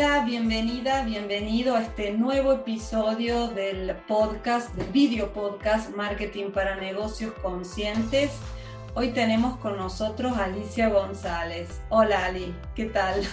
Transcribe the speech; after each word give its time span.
Hola, 0.00 0.24
bienvenida, 0.24 1.02
bienvenido 1.02 1.74
a 1.74 1.82
este 1.82 2.12
nuevo 2.12 2.52
episodio 2.52 3.48
del 3.48 3.96
podcast, 4.06 4.72
del 4.76 4.92
video 4.92 5.32
podcast 5.32 5.90
Marketing 5.90 6.52
para 6.52 6.76
Negocios 6.76 7.32
Conscientes. 7.42 8.30
Hoy 8.94 9.08
tenemos 9.08 9.56
con 9.56 9.76
nosotros 9.76 10.36
a 10.36 10.44
Alicia 10.44 10.88
González. 10.88 11.80
Hola 11.88 12.26
Ali, 12.26 12.54
¿qué 12.76 12.84
tal? 12.84 13.26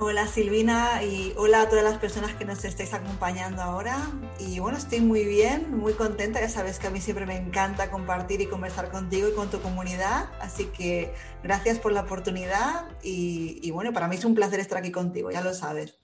Hola 0.00 0.26
Silvina 0.26 1.04
y 1.04 1.34
hola 1.36 1.62
a 1.62 1.68
todas 1.68 1.84
las 1.84 1.98
personas 1.98 2.34
que 2.34 2.44
nos 2.44 2.64
estáis 2.64 2.94
acompañando 2.94 3.62
ahora. 3.62 3.96
Y 4.40 4.58
bueno, 4.58 4.76
estoy 4.76 5.00
muy 5.00 5.24
bien, 5.24 5.78
muy 5.78 5.92
contenta. 5.92 6.40
Ya 6.40 6.48
sabes 6.48 6.80
que 6.80 6.88
a 6.88 6.90
mí 6.90 7.00
siempre 7.00 7.26
me 7.26 7.36
encanta 7.36 7.92
compartir 7.92 8.40
y 8.40 8.46
conversar 8.46 8.90
contigo 8.90 9.28
y 9.28 9.34
con 9.34 9.50
tu 9.50 9.60
comunidad. 9.60 10.30
Así 10.40 10.64
que 10.64 11.14
gracias 11.44 11.78
por 11.78 11.92
la 11.92 12.00
oportunidad 12.00 12.86
y, 13.04 13.70
bueno, 13.70 13.92
para 13.92 14.08
mí 14.08 14.16
es 14.16 14.24
un 14.24 14.34
placer 14.34 14.58
estar 14.58 14.78
aquí 14.78 14.90
contigo, 14.90 15.30
ya 15.30 15.42
lo 15.42 15.54
sabes. 15.54 15.96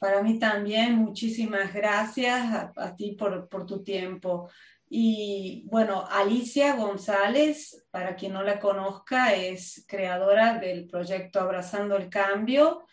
Para 0.00 0.22
mí 0.22 0.38
también, 0.38 0.96
muchísimas 0.96 1.72
gracias 1.72 2.72
a, 2.74 2.96
ti 2.96 3.12
por, 3.12 3.48
por 3.48 3.66
tu 3.66 3.84
tiempo. 3.84 4.50
Y 4.88 5.64
bueno, 5.70 6.04
Alicia 6.10 6.74
González, 6.74 7.86
para 7.92 8.16
quien 8.16 8.32
no 8.32 8.42
la 8.42 8.58
conozca, 8.58 9.34
es 9.34 9.84
creadora 9.86 10.58
del 10.58 10.88
proyecto 10.88 11.40
Abrazando 11.40 11.96
el 11.96 12.08
Cambio 12.08 12.84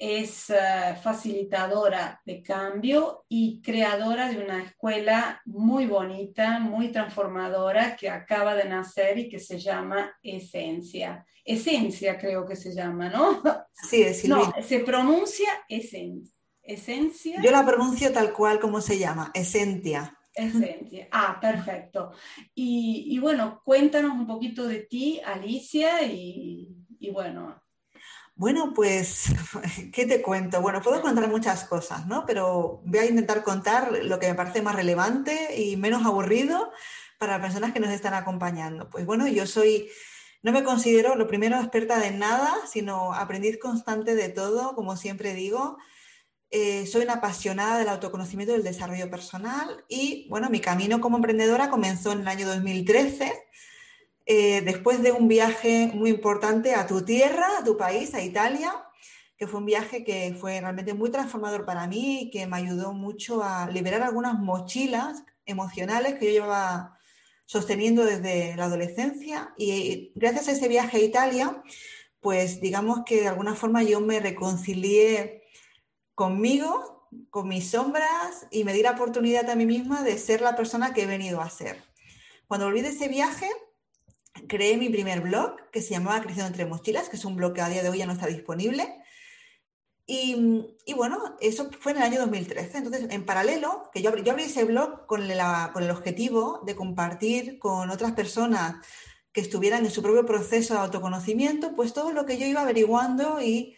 es 0.00 0.48
eh, 0.48 0.96
facilitadora 1.02 2.22
de 2.24 2.42
cambio 2.42 3.26
y 3.28 3.60
creadora 3.60 4.30
de 4.30 4.42
una 4.42 4.62
escuela 4.64 5.42
muy 5.44 5.86
bonita, 5.86 6.58
muy 6.58 6.90
transformadora 6.90 7.96
que 7.96 8.08
acaba 8.08 8.54
de 8.54 8.64
nacer 8.64 9.18
y 9.18 9.28
que 9.28 9.38
se 9.38 9.58
llama 9.58 10.10
Esencia. 10.22 11.26
Esencia 11.44 12.16
creo 12.16 12.46
que 12.46 12.56
se 12.56 12.74
llama, 12.74 13.10
¿no? 13.10 13.42
Sí, 13.72 14.02
es 14.02 14.26
No, 14.26 14.50
se 14.62 14.80
pronuncia 14.80 15.48
Esencia. 15.68 16.39
Esencia. 16.72 17.40
Yo 17.42 17.50
la 17.50 17.64
pronuncio 17.64 18.12
tal 18.12 18.32
cual 18.32 18.60
como 18.60 18.80
se 18.80 18.98
llama, 18.98 19.30
Esencia. 19.34 20.18
Esencia. 20.34 21.08
Ah, 21.10 21.38
perfecto. 21.40 22.12
Y, 22.54 23.18
bueno, 23.18 23.60
cuéntanos 23.64 24.12
un 24.12 24.26
poquito 24.26 24.66
de 24.66 24.80
ti, 24.80 25.20
Alicia, 25.24 26.02
y, 26.02 26.68
y 26.98 27.10
bueno, 27.10 27.60
bueno, 28.40 28.72
pues, 28.74 29.26
¿qué 29.92 30.06
te 30.06 30.22
cuento? 30.22 30.62
Bueno, 30.62 30.80
puedo 30.80 31.02
contar 31.02 31.28
muchas 31.28 31.64
cosas, 31.64 32.06
¿no? 32.06 32.24
Pero 32.24 32.80
voy 32.86 33.00
a 33.00 33.04
intentar 33.04 33.42
contar 33.42 33.92
lo 34.02 34.18
que 34.18 34.28
me 34.28 34.34
parece 34.34 34.62
más 34.62 34.74
relevante 34.74 35.60
y 35.60 35.76
menos 35.76 36.06
aburrido 36.06 36.72
para 37.18 37.32
las 37.32 37.42
personas 37.42 37.74
que 37.74 37.80
nos 37.80 37.90
están 37.90 38.14
acompañando. 38.14 38.88
Pues 38.88 39.04
bueno, 39.04 39.28
yo 39.28 39.46
soy, 39.46 39.90
no 40.42 40.52
me 40.52 40.64
considero 40.64 41.16
lo 41.16 41.26
primero 41.26 41.56
experta 41.56 41.98
de 41.98 42.12
nada, 42.12 42.54
sino 42.66 43.12
aprendiz 43.12 43.58
constante 43.58 44.14
de 44.14 44.30
todo, 44.30 44.74
como 44.74 44.96
siempre 44.96 45.34
digo. 45.34 45.76
Eh, 46.52 46.86
soy 46.86 47.02
una 47.02 47.14
apasionada 47.14 47.78
del 47.78 47.88
autoconocimiento 47.88 48.52
y 48.52 48.56
del 48.56 48.64
desarrollo 48.64 49.08
personal 49.08 49.84
y 49.88 50.26
bueno, 50.28 50.50
mi 50.50 50.58
camino 50.60 51.00
como 51.00 51.16
emprendedora 51.16 51.70
comenzó 51.70 52.10
en 52.10 52.22
el 52.22 52.28
año 52.28 52.48
2013 52.48 53.32
eh, 54.26 54.60
después 54.62 55.02
de 55.02 55.12
un 55.12 55.28
viaje 55.28 55.90
muy 55.94 56.10
importante 56.10 56.74
a 56.74 56.86
tu 56.86 57.04
tierra, 57.04 57.46
a 57.58 57.64
tu 57.64 57.76
país, 57.76 58.14
a 58.14 58.22
Italia, 58.22 58.72
que 59.36 59.46
fue 59.46 59.60
un 59.60 59.66
viaje 59.66 60.04
que 60.04 60.36
fue 60.38 60.60
realmente 60.60 60.94
muy 60.94 61.10
transformador 61.10 61.64
para 61.64 61.86
mí 61.86 62.22
y 62.22 62.30
que 62.30 62.46
me 62.46 62.56
ayudó 62.56 62.92
mucho 62.92 63.42
a 63.42 63.68
liberar 63.70 64.02
algunas 64.02 64.38
mochilas 64.38 65.24
emocionales 65.46 66.14
que 66.14 66.26
yo 66.26 66.32
llevaba 66.32 66.98
sosteniendo 67.44 68.04
desde 68.04 68.54
la 68.56 68.66
adolescencia. 68.66 69.54
Y 69.56 70.12
gracias 70.14 70.48
a 70.48 70.52
ese 70.52 70.68
viaje 70.68 70.98
a 70.98 71.00
Italia, 71.00 71.62
pues 72.20 72.60
digamos 72.60 73.00
que 73.04 73.22
de 73.22 73.28
alguna 73.28 73.54
forma 73.54 73.82
yo 73.82 74.00
me 74.00 74.20
reconcilié 74.20 75.39
conmigo, 76.20 77.08
con 77.30 77.48
mis 77.48 77.70
sombras 77.70 78.46
y 78.50 78.64
me 78.64 78.74
di 78.74 78.82
la 78.82 78.90
oportunidad 78.90 79.48
a 79.48 79.56
mí 79.56 79.64
misma 79.64 80.02
de 80.02 80.18
ser 80.18 80.42
la 80.42 80.54
persona 80.54 80.92
que 80.92 81.04
he 81.04 81.06
venido 81.06 81.40
a 81.40 81.48
ser. 81.48 81.82
Cuando 82.46 82.66
volví 82.66 82.82
de 82.82 82.90
ese 82.90 83.08
viaje, 83.08 83.48
creé 84.46 84.76
mi 84.76 84.90
primer 84.90 85.22
blog 85.22 85.56
que 85.70 85.80
se 85.80 85.94
llamaba 85.94 86.20
Creciendo 86.20 86.48
entre 86.48 86.66
mochilas, 86.66 87.08
que 87.08 87.16
es 87.16 87.24
un 87.24 87.36
blog 87.36 87.54
que 87.54 87.62
a 87.62 87.70
día 87.70 87.82
de 87.82 87.88
hoy 87.88 87.96
ya 87.96 88.06
no 88.06 88.12
está 88.12 88.26
disponible. 88.26 89.02
Y, 90.06 90.66
bueno, 90.94 91.36
eso 91.40 91.70
fue 91.80 91.92
en 91.92 91.98
el 91.98 92.02
año 92.02 92.20
2013. 92.20 92.76
Entonces, 92.76 93.06
en 93.08 93.24
paralelo, 93.24 93.88
que 93.90 94.02
yo 94.02 94.10
abrí, 94.10 94.22
ese 94.42 94.64
blog 94.64 95.06
con, 95.06 95.22
con 95.72 95.82
el 95.82 95.90
objetivo 95.90 96.60
de 96.66 96.76
compartir 96.76 97.58
con 97.58 97.88
otras 97.88 98.12
personas 98.12 98.84
que 99.32 99.40
estuvieran 99.40 99.86
en 99.86 99.90
su 99.90 100.02
propio 100.02 100.26
proceso 100.26 100.74
de 100.74 100.80
autoconocimiento, 100.80 101.74
pues 101.74 101.94
todo 101.94 102.12
lo 102.12 102.26
que 102.26 102.36
yo 102.36 102.44
iba 102.44 102.60
averiguando 102.60 103.40
y 103.40 103.74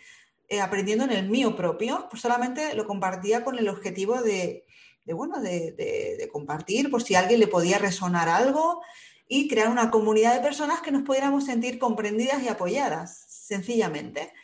eh, 0.52 0.60
aprendiendo 0.60 1.04
en 1.04 1.12
el 1.12 1.30
mío 1.30 1.56
propio, 1.56 2.08
pues 2.10 2.20
solamente 2.20 2.74
lo 2.74 2.86
compartía 2.86 3.42
con 3.42 3.58
el 3.58 3.70
objetivo 3.70 4.20
de, 4.20 4.66
bueno, 5.06 5.40
de, 5.40 5.72
de, 5.72 6.28
compartir 6.30 6.90
por 6.90 7.02
si 7.02 7.14
a 7.14 7.20
alguien 7.20 7.40
le 7.40 7.46
podía 7.46 7.78
resonar 7.78 8.28
algo 8.28 8.82
y 9.26 9.48
crear 9.48 9.70
una 9.70 9.90
comunidad 9.90 10.34
de 10.34 10.40
personas 10.42 10.82
que 10.82 10.92
nos 10.92 11.04
pudiéramos 11.04 11.46
sentir 11.46 11.78
comprendidas 11.78 12.42
y 12.42 12.48
apoyadas, 12.48 13.24
sencillamente. 13.28 14.34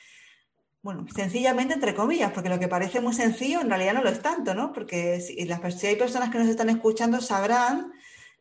Bueno, 0.81 1.05
sencillamente 1.15 1.75
entre 1.75 1.95
comillas, 1.95 2.33
porque 2.33 2.49
lo 2.49 2.59
que 2.59 2.69
parece 2.69 3.03
muy 3.03 3.13
sencillo 3.13 3.61
en 3.61 3.69
realidad 3.69 3.93
no 3.93 4.03
lo 4.03 4.09
es 4.09 4.23
tanto, 4.23 4.55
¿no? 4.55 4.73
Porque 4.73 5.21
si, 5.21 5.39
hay 5.87 5.97
personas 5.97 6.31
que 6.31 6.39
nos 6.39 6.49
están 6.49 6.71
escuchando 6.71 7.21
sabrán 7.21 7.93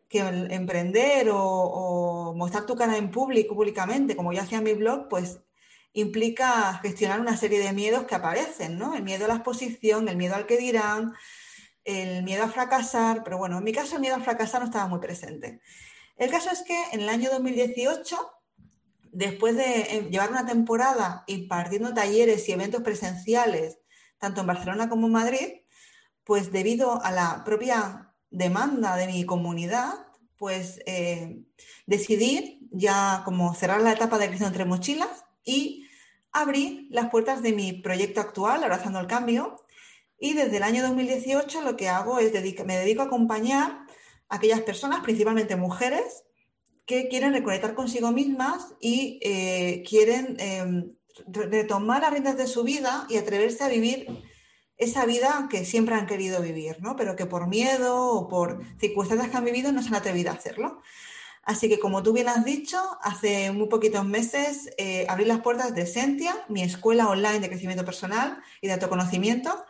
que 0.07 0.19
emprender 0.19 1.27
o, 1.33 2.33
mostrar 2.33 2.65
tu 2.65 2.77
cara 2.77 2.95
en 2.95 3.11
público, 3.11 3.55
públicamente, 3.55 4.15
como 4.15 4.31
yo 4.31 4.41
hacía 4.41 4.59
en 4.59 4.63
mi 4.63 4.73
blog, 4.73 5.09
pues 5.09 5.41
implica 5.99 6.79
gestionar 6.83 7.19
una 7.19 7.35
serie 7.35 7.59
de 7.59 7.73
miedos 7.73 8.05
que 8.05 8.13
aparecen, 8.13 8.77
¿no? 8.77 8.93
El 8.93 9.01
miedo 9.01 9.25
a 9.25 9.27
la 9.27 9.35
exposición, 9.35 10.07
el 10.07 10.15
miedo 10.15 10.35
al 10.35 10.45
que 10.45 10.57
dirán, 10.57 11.13
el 11.83 12.23
miedo 12.23 12.43
a 12.43 12.49
fracasar, 12.49 13.23
pero 13.23 13.39
bueno, 13.39 13.57
en 13.57 13.63
mi 13.63 13.71
caso 13.71 13.95
el 13.95 14.01
miedo 14.01 14.15
a 14.15 14.19
fracasar 14.19 14.61
no 14.61 14.67
estaba 14.67 14.87
muy 14.87 14.99
presente. 14.99 15.59
El 16.15 16.29
caso 16.29 16.51
es 16.51 16.61
que 16.61 16.79
en 16.91 17.01
el 17.01 17.09
año 17.09 17.31
2018, 17.31 18.15
después 19.11 19.55
de 19.55 19.81
eh, 19.81 20.07
llevar 20.11 20.29
una 20.29 20.45
temporada 20.45 21.23
impartiendo 21.25 21.93
talleres 21.95 22.47
y 22.47 22.51
eventos 22.51 22.83
presenciales, 22.83 23.79
tanto 24.19 24.41
en 24.41 24.47
Barcelona 24.47 24.89
como 24.89 25.07
en 25.07 25.13
Madrid, 25.13 25.47
pues 26.23 26.51
debido 26.51 27.03
a 27.03 27.11
la 27.11 27.43
propia 27.43 28.13
demanda 28.29 28.95
de 28.97 29.07
mi 29.07 29.25
comunidad, 29.25 29.93
pues 30.37 30.79
eh, 30.85 31.39
decidí 31.87 32.67
ya 32.71 33.23
como 33.25 33.55
cerrar 33.55 33.81
la 33.81 33.93
etapa 33.93 34.19
de 34.19 34.27
crisis 34.27 34.45
entre 34.45 34.65
mochilas 34.65 35.25
y 35.43 35.86
abrí 36.41 36.87
las 36.91 37.09
puertas 37.09 37.41
de 37.41 37.53
mi 37.53 37.73
proyecto 37.73 38.21
actual, 38.21 38.63
Abrazando 38.63 38.99
el 38.99 39.07
Cambio. 39.07 39.63
Y 40.19 40.33
desde 40.33 40.57
el 40.57 40.63
año 40.63 40.81
2018 40.83 41.61
lo 41.61 41.75
que 41.75 41.89
hago 41.89 42.19
es 42.19 42.31
me 42.65 42.77
dedico 42.77 43.01
a 43.01 43.05
acompañar 43.05 43.85
aquellas 44.29 44.61
personas, 44.61 45.01
principalmente 45.01 45.55
mujeres, 45.55 46.23
que 46.85 47.09
quieren 47.09 47.33
reconectar 47.33 47.75
consigo 47.75 48.11
mismas 48.11 48.73
y 48.79 49.19
eh, 49.21 49.83
quieren 49.87 50.37
em, 50.39 50.95
retomar 51.27 52.01
las 52.01 52.11
riendas 52.11 52.37
de 52.37 52.47
su 52.47 52.63
vida 52.63 53.05
y 53.09 53.17
atreverse 53.17 53.63
a 53.63 53.67
vivir 53.67 54.07
esa 54.77 55.05
vida 55.05 55.47
que 55.49 55.65
siempre 55.65 55.95
han 55.95 56.07
querido 56.07 56.41
vivir, 56.41 56.77
¿no? 56.81 56.95
pero 56.95 57.15
que 57.15 57.25
por 57.25 57.47
miedo 57.47 58.11
o 58.11 58.27
por 58.27 58.61
circunstancias 58.79 59.29
que 59.29 59.37
han 59.37 59.45
vivido 59.45 59.71
no 59.71 59.81
se 59.81 59.89
han 59.89 59.95
atrevido 59.95 60.31
a 60.31 60.35
hacerlo. 60.35 60.81
Así 61.47 61.69
que, 61.69 61.79
como 61.79 62.03
tú 62.03 62.11
bien 62.11 62.27
has 62.27 62.43
dicho, 62.43 62.77
hace 63.01 63.53
muy 63.53 63.69
poquitos 63.69 64.03
meses 64.03 64.69
eh, 64.77 65.05
abrí 65.07 65.23
las 65.23 65.39
puertas 65.39 65.73
de 65.73 65.87
Sentia, 65.87 66.35
mi 66.49 66.61
escuela 66.61 67.07
online 67.07 67.39
de 67.39 67.47
crecimiento 67.47 67.85
personal 67.85 68.43
y 68.59 68.67
de 68.67 68.73
autoconocimiento, 68.73 69.65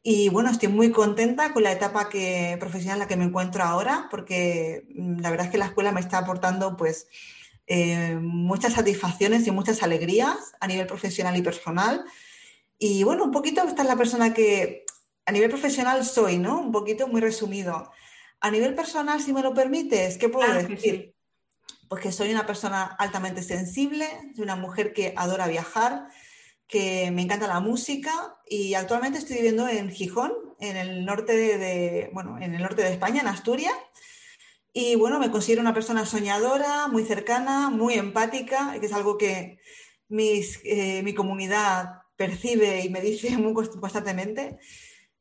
y 0.00 0.28
bueno, 0.28 0.48
estoy 0.48 0.68
muy 0.68 0.92
contenta 0.92 1.52
con 1.52 1.64
la 1.64 1.72
etapa 1.72 2.08
que, 2.08 2.56
profesional 2.60 2.98
en 2.98 3.00
la 3.00 3.08
que 3.08 3.16
me 3.16 3.24
encuentro 3.24 3.64
ahora, 3.64 4.06
porque 4.12 4.86
mm, 4.94 5.18
la 5.18 5.30
verdad 5.30 5.46
es 5.46 5.52
que 5.52 5.58
la 5.58 5.66
escuela 5.66 5.90
me 5.90 5.98
está 5.98 6.18
aportando 6.18 6.76
pues 6.76 7.08
eh, 7.66 8.16
muchas 8.22 8.74
satisfacciones 8.74 9.44
y 9.44 9.50
muchas 9.50 9.82
alegrías 9.82 10.36
a 10.60 10.68
nivel 10.68 10.86
profesional 10.86 11.36
y 11.36 11.42
personal. 11.42 12.04
Y 12.78 13.02
bueno, 13.02 13.24
un 13.24 13.32
poquito 13.32 13.62
esta 13.64 13.82
es 13.82 13.88
la 13.88 13.96
persona 13.96 14.32
que 14.32 14.86
a 15.26 15.32
nivel 15.32 15.50
profesional 15.50 16.04
soy, 16.04 16.38
¿no? 16.38 16.60
Un 16.60 16.70
poquito 16.70 17.08
muy 17.08 17.20
resumido. 17.20 17.90
A 18.40 18.50
nivel 18.50 18.74
personal, 18.74 19.20
si 19.20 19.32
me 19.32 19.42
lo 19.42 19.54
permites, 19.54 20.18
¿qué 20.18 20.28
puedo 20.28 20.52
decir? 20.52 21.14
Pues 21.88 22.02
que 22.02 22.12
soy 22.12 22.30
una 22.30 22.46
persona 22.46 22.84
altamente 22.84 23.42
sensible, 23.42 24.06
soy 24.34 24.44
una 24.44 24.56
mujer 24.56 24.92
que 24.92 25.14
adora 25.16 25.48
viajar, 25.48 26.08
que 26.66 27.10
me 27.10 27.22
encanta 27.22 27.46
la 27.48 27.60
música 27.60 28.38
y 28.46 28.74
actualmente 28.74 29.18
estoy 29.18 29.36
viviendo 29.36 29.66
en 29.68 29.90
Gijón, 29.90 30.32
en 30.60 30.76
el 30.76 31.04
norte 31.04 31.32
de, 31.58 32.10
bueno, 32.12 32.38
en 32.40 32.54
el 32.54 32.62
norte 32.62 32.82
de 32.82 32.92
España, 32.92 33.22
en 33.22 33.28
Asturias. 33.28 33.74
Y 34.72 34.96
bueno, 34.96 35.18
me 35.18 35.30
considero 35.30 35.62
una 35.62 35.74
persona 35.74 36.04
soñadora, 36.04 36.88
muy 36.88 37.04
cercana, 37.04 37.70
muy 37.70 37.94
empática, 37.94 38.76
que 38.78 38.86
es 38.86 38.92
algo 38.92 39.16
que 39.16 39.58
mis, 40.08 40.60
eh, 40.64 41.02
mi 41.02 41.14
comunidad 41.14 42.02
percibe 42.16 42.84
y 42.84 42.90
me 42.90 43.00
dice 43.00 43.30
muy 43.38 43.54
constantemente. 43.54 44.58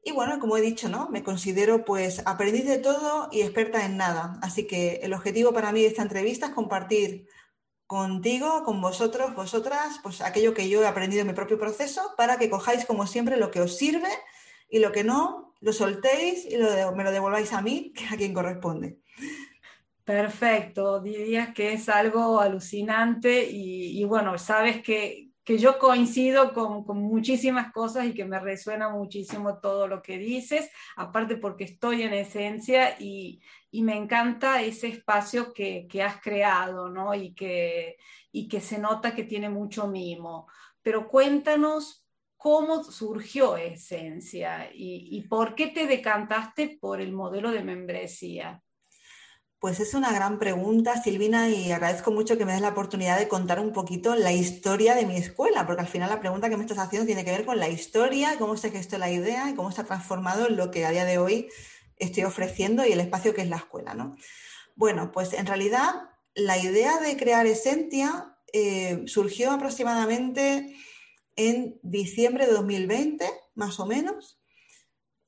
Y 0.08 0.14
bueno, 0.14 0.40
como 0.40 0.56
he 0.56 0.62
dicho, 0.62 0.88
¿no? 0.88 1.10
Me 1.10 1.22
considero 1.22 1.84
pues 1.84 2.26
aprendiz 2.26 2.66
de 2.66 2.78
todo 2.78 3.28
y 3.30 3.42
experta 3.42 3.86
en 3.86 3.98
nada. 3.98 4.40
Así 4.42 4.66
que 4.66 5.02
el 5.04 5.14
objetivo 5.14 5.52
para 5.52 5.74
mí 5.74 5.82
de 5.82 5.88
esta 5.88 6.02
entrevista 6.02 6.46
es 6.46 6.54
compartir 6.54 7.28
contigo, 7.88 8.64
con 8.64 8.80
vosotros, 8.80 9.36
vosotras, 9.36 10.00
pues 10.02 10.22
aquello 10.22 10.54
que 10.54 10.70
yo 10.70 10.82
he 10.82 10.88
aprendido 10.88 11.24
en 11.24 11.28
mi 11.28 11.34
propio 11.34 11.60
proceso 11.60 12.14
para 12.16 12.38
que 12.38 12.50
cojáis 12.50 12.86
como 12.86 13.06
siempre 13.06 13.36
lo 13.36 13.52
que 13.52 13.60
os 13.60 13.76
sirve 13.76 14.08
y 14.70 14.80
lo 14.80 14.94
que 14.94 15.04
no, 15.04 15.54
lo 15.60 15.74
soltéis 15.74 16.46
y 16.46 16.56
me 16.56 17.04
lo 17.04 17.12
devolváis 17.12 17.52
a 17.52 17.62
mí, 17.62 17.92
que 17.98 18.06
a 18.06 18.16
quien 18.16 18.34
corresponde. 18.34 19.00
Perfecto, 20.06 21.02
dirías 21.02 21.54
que 21.54 21.74
es 21.74 21.90
algo 21.90 22.40
alucinante 22.40 23.44
y, 23.44 24.02
bueno, 24.06 24.38
sabes 24.38 24.82
que, 24.82 25.27
que 25.48 25.58
yo 25.58 25.80
coincido 25.80 26.54
con, 26.54 26.84
con, 26.84 27.02
muchísimas 27.02 27.72
cosas 27.72 28.06
y 28.06 28.14
que 28.14 28.26
me 28.26 28.38
resuena 28.38 28.90
muchísimo 28.90 29.60
todo 29.60 29.88
lo 29.88 30.02
que 30.02 30.18
dices, 30.18 30.70
aparte 30.98 31.38
porque 31.38 31.64
estoy 31.64 32.02
en 32.02 32.14
esencia 32.14 33.00
y, 33.00 33.42
y 33.72 33.82
me 33.82 33.96
encanta 33.96 34.62
ese 34.62 34.90
espacio 34.90 35.54
que, 35.54 35.88
que, 35.90 36.04
has 36.04 36.20
creado, 36.20 36.90
¿no? 36.90 37.16
Y 37.16 37.34
que, 37.34 37.96
y 38.34 38.50
que 38.50 38.60
se 38.60 38.78
nota 38.78 39.16
que 39.16 39.24
tiene 39.24 39.48
mucho 39.48 39.88
mimo. 39.88 40.48
Pero 40.82 41.08
cuéntanos 41.08 42.06
cómo 42.36 42.84
surgió 42.84 43.56
Esencia 43.56 44.70
y, 44.74 45.08
y 45.18 45.22
por 45.30 45.56
qué 45.56 45.68
te 45.68 45.88
decantaste 45.88 46.78
por 46.78 47.00
el 47.00 47.14
modelo 47.14 47.52
de 47.52 47.64
membresía. 47.64 48.62
Pues 49.60 49.80
es 49.80 49.96
una 49.96 50.12
gran 50.12 50.38
pregunta, 50.38 51.02
Silvina, 51.02 51.50
y 51.50 51.72
agradezco 51.72 52.12
mucho 52.12 52.38
que 52.38 52.46
me 52.46 52.54
des 52.54 52.62
la 52.62 52.70
oportunidad 52.70 53.18
de 53.18 53.28
contar 53.28 53.60
un 53.60 53.74
poquito 53.74 54.16
la 54.16 54.32
historia 54.32 54.94
de 54.94 55.08
mi 55.08 55.18
escuela, 55.18 55.66
porque 55.66 55.82
al 55.82 55.88
final 55.88 56.12
la 56.12 56.20
pregunta 56.20 56.48
que 56.48 56.58
me 56.58 56.64
estás 56.64 56.78
haciendo 56.78 57.08
tiene 57.08 57.26
que 57.26 57.32
ver 57.32 57.44
con 57.44 57.58
la 57.58 57.68
historia, 57.68 58.36
cómo 58.38 58.56
se 58.56 58.70
gestó 58.70 59.00
la 59.00 59.10
idea 59.10 59.50
y 59.50 59.56
cómo 59.56 59.72
se 59.72 59.82
ha 59.82 59.86
transformado 59.86 60.48
en 60.48 60.58
lo 60.58 60.70
que 60.70 60.86
a 60.86 60.92
día 60.92 61.06
de 61.06 61.18
hoy 61.18 61.50
estoy 61.98 62.24
ofreciendo 62.26 62.86
y 62.86 62.92
el 62.92 63.00
espacio 63.00 63.34
que 63.34 63.42
es 63.42 63.50
la 63.50 63.56
escuela. 63.56 63.96
¿no? 63.96 64.16
Bueno, 64.76 65.12
pues 65.12 65.34
en 65.34 65.48
realidad 65.48 66.10
la 66.36 66.60
idea 66.60 67.00
de 67.00 67.18
crear 67.18 67.48
Esentia 67.48 68.38
eh, 68.54 69.04
surgió 69.08 69.52
aproximadamente 69.52 70.76
en 71.36 71.80
diciembre 71.82 72.46
de 72.46 72.54
2020, 72.54 73.28
más 73.56 73.80
o 73.80 73.88
menos. 73.88 74.40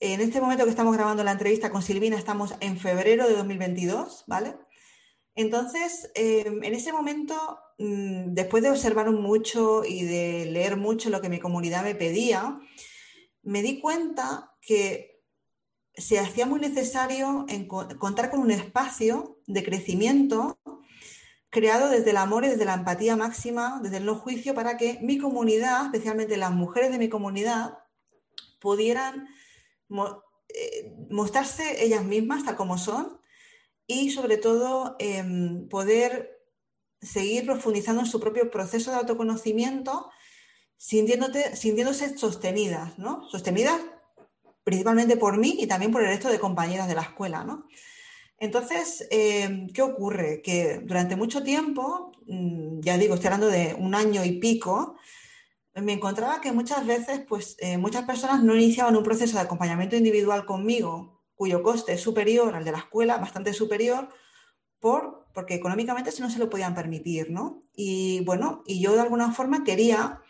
En 0.02 0.22
este 0.22 0.40
momento 0.40 0.64
que 0.64 0.70
estamos 0.70 0.96
grabando 0.96 1.26
la 1.26 1.34
entrevista 1.34 1.72
con 1.72 1.82
Silvina, 1.82 2.18
estamos 2.18 2.54
en 2.62 2.78
febrero 2.78 3.28
de 3.28 3.36
2022, 3.36 4.24
¿vale? 4.28 4.56
Entonces, 5.36 6.10
eh, 6.16 6.46
en 6.46 6.74
ese 6.74 6.94
momento, 6.94 7.36
mm, 7.80 8.34
después 8.34 8.64
de 8.64 8.70
observar 8.70 9.12
mucho 9.12 9.84
y 9.84 10.04
de 10.04 10.46
leer 10.46 10.78
mucho 10.78 11.10
lo 11.10 11.20
que 11.20 11.28
mi 11.28 11.40
comunidad 11.40 11.84
me 11.84 11.96
pedía, 11.96 12.58
me 13.44 13.62
di 13.62 13.82
cuenta 13.82 14.56
que 14.62 15.22
se 15.94 16.18
hacía 16.18 16.46
muy 16.46 16.62
necesario 16.62 17.46
contar 17.98 18.32
con 18.32 18.40
un 18.40 18.52
espacio 18.52 19.40
de 19.48 19.64
crecimiento 19.64 20.58
creado 21.50 21.90
desde 21.90 22.12
el 22.12 22.18
amor 22.18 22.46
y 22.46 22.50
desde 22.50 22.64
la 22.64 22.76
empatía 22.76 23.18
máxima, 23.18 23.82
desde 23.84 23.98
el 23.98 24.06
no 24.06 24.16
juicio, 24.16 24.56
para 24.56 24.78
que 24.78 25.00
mi 25.02 25.18
comunidad, 25.18 25.86
especialmente 25.88 26.38
las 26.38 26.52
mujeres 26.52 26.92
de 26.92 27.00
mi 27.00 27.10
comunidad, 27.10 27.80
pudieran 28.60 29.28
eh, 29.90 30.96
mostrarse 31.10 31.84
ellas 31.84 32.04
mismas 32.04 32.46
tal 32.46 32.56
como 32.56 32.78
son 32.78 33.20
y 33.88 34.12
sobre 34.12 34.38
todo 34.38 34.96
em, 35.00 35.68
poder 35.68 36.40
seguir 37.02 37.46
profundizando 37.46 38.02
en 38.02 38.08
su 38.08 38.20
propio 38.20 38.52
proceso 38.52 38.92
de 38.92 38.98
autoconocimiento 38.98 40.10
sintiéndose 40.78 42.18
sostenidas, 42.18 42.98
¿no? 42.98 43.28
Sostenidas 43.30 43.82
principalmente 44.64 45.18
por 45.18 45.38
mí 45.38 45.58
y 45.60 45.68
también 45.68 45.92
por 45.92 46.02
el 46.02 46.10
resto 46.10 46.30
de 46.30 46.40
compañeras 46.40 46.88
de 46.88 46.96
la 46.96 47.02
escuela, 47.02 47.44
¿no? 47.44 47.68
Entonces, 48.38 49.06
eh, 49.12 49.68
¿qué 49.74 49.82
ocurre? 49.82 50.42
Que 50.42 50.80
durante 50.84 51.16
mucho 51.16 51.44
tiempo, 51.44 52.12
mm, 52.28 52.80
ya 52.82 52.98
digo, 52.98 53.16
estoy 53.16 53.28
hablando 53.28 53.48
de 53.48 53.76
un 53.78 53.96
año 53.96 54.24
y 54.24 54.40
pico, 54.40 54.96
me 55.82 55.94
encontraba 55.94 56.42
que 56.42 56.52
muchas 56.52 56.86
veces, 56.86 57.22
pues, 57.28 57.56
eh, 57.60 57.78
muchas 57.78 58.06
personas 58.06 58.44
no 58.44 58.56
iniciaban 58.56 58.96
un 58.96 59.04
proceso 59.04 59.38
de 59.38 59.44
acompañamiento 59.44 59.96
individual 59.96 60.46
conmigo, 60.46 61.22
cuyo 61.36 61.64
coste 61.64 61.94
es 61.94 62.02
superior 62.02 62.56
al 62.56 62.66
de 62.66 62.72
la 62.72 62.80
escuela, 62.80 63.18
bastante 63.18 63.54
superior, 63.54 64.10
por, 64.80 65.28
porque 65.34 65.56
económicamente 65.56 66.12
no 66.20 66.30
se 66.30 66.40
lo 66.40 66.50
podían 66.50 66.76
permitir, 66.76 67.32
¿no? 67.32 67.62
Y 67.76 68.22
bueno, 68.26 68.64
y 68.66 68.82
yo 68.82 68.94
de 68.94 69.02
alguna 69.02 69.32
forma 69.32 69.64
quería 69.64 70.22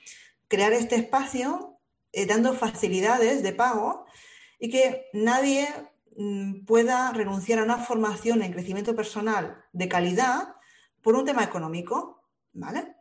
crear 0.48 0.74
este 0.74 0.96
espacio 0.96 1.80
eh, 2.12 2.26
dando 2.26 2.54
facilidades 2.54 3.44
de 3.44 3.54
pago 3.54 4.06
y 4.60 4.70
que 4.70 5.06
nadie 5.14 5.68
mm, 6.18 6.66
pueda 6.66 7.12
renunciar 7.12 7.60
a 7.60 7.64
una 7.64 7.78
formación 7.78 8.42
en 8.42 8.52
crecimiento 8.52 8.96
personal 8.96 9.64
de 9.74 9.88
calidad 9.88 10.56
por 11.02 11.16
un 11.16 11.26
tema 11.26 11.44
económico, 11.44 12.24
¿vale? 12.52 12.96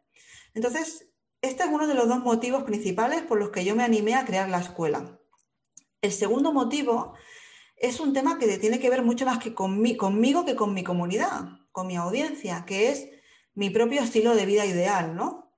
Entonces, 0.54 1.07
este 1.42 1.62
es 1.62 1.68
uno 1.70 1.86
de 1.86 1.94
los 1.94 2.08
dos 2.08 2.20
motivos 2.20 2.64
principales 2.64 3.22
por 3.22 3.38
los 3.38 3.50
que 3.50 3.64
yo 3.64 3.76
me 3.76 3.84
animé 3.84 4.14
a 4.14 4.24
crear 4.24 4.48
la 4.48 4.60
escuela. 4.60 5.18
El 6.00 6.12
segundo 6.12 6.52
motivo 6.52 7.14
es 7.76 8.00
un 8.00 8.12
tema 8.12 8.38
que 8.38 8.58
tiene 8.58 8.78
que 8.80 8.90
ver 8.90 9.02
mucho 9.02 9.24
más 9.24 9.38
que 9.38 9.54
conmigo 9.54 10.44
que 10.44 10.56
con 10.56 10.74
mi 10.74 10.82
comunidad, 10.82 11.44
con 11.72 11.86
mi 11.86 11.96
audiencia, 11.96 12.64
que 12.66 12.90
es 12.90 13.08
mi 13.54 13.70
propio 13.70 14.02
estilo 14.02 14.34
de 14.34 14.46
vida 14.46 14.66
ideal, 14.66 15.14
¿no? 15.14 15.52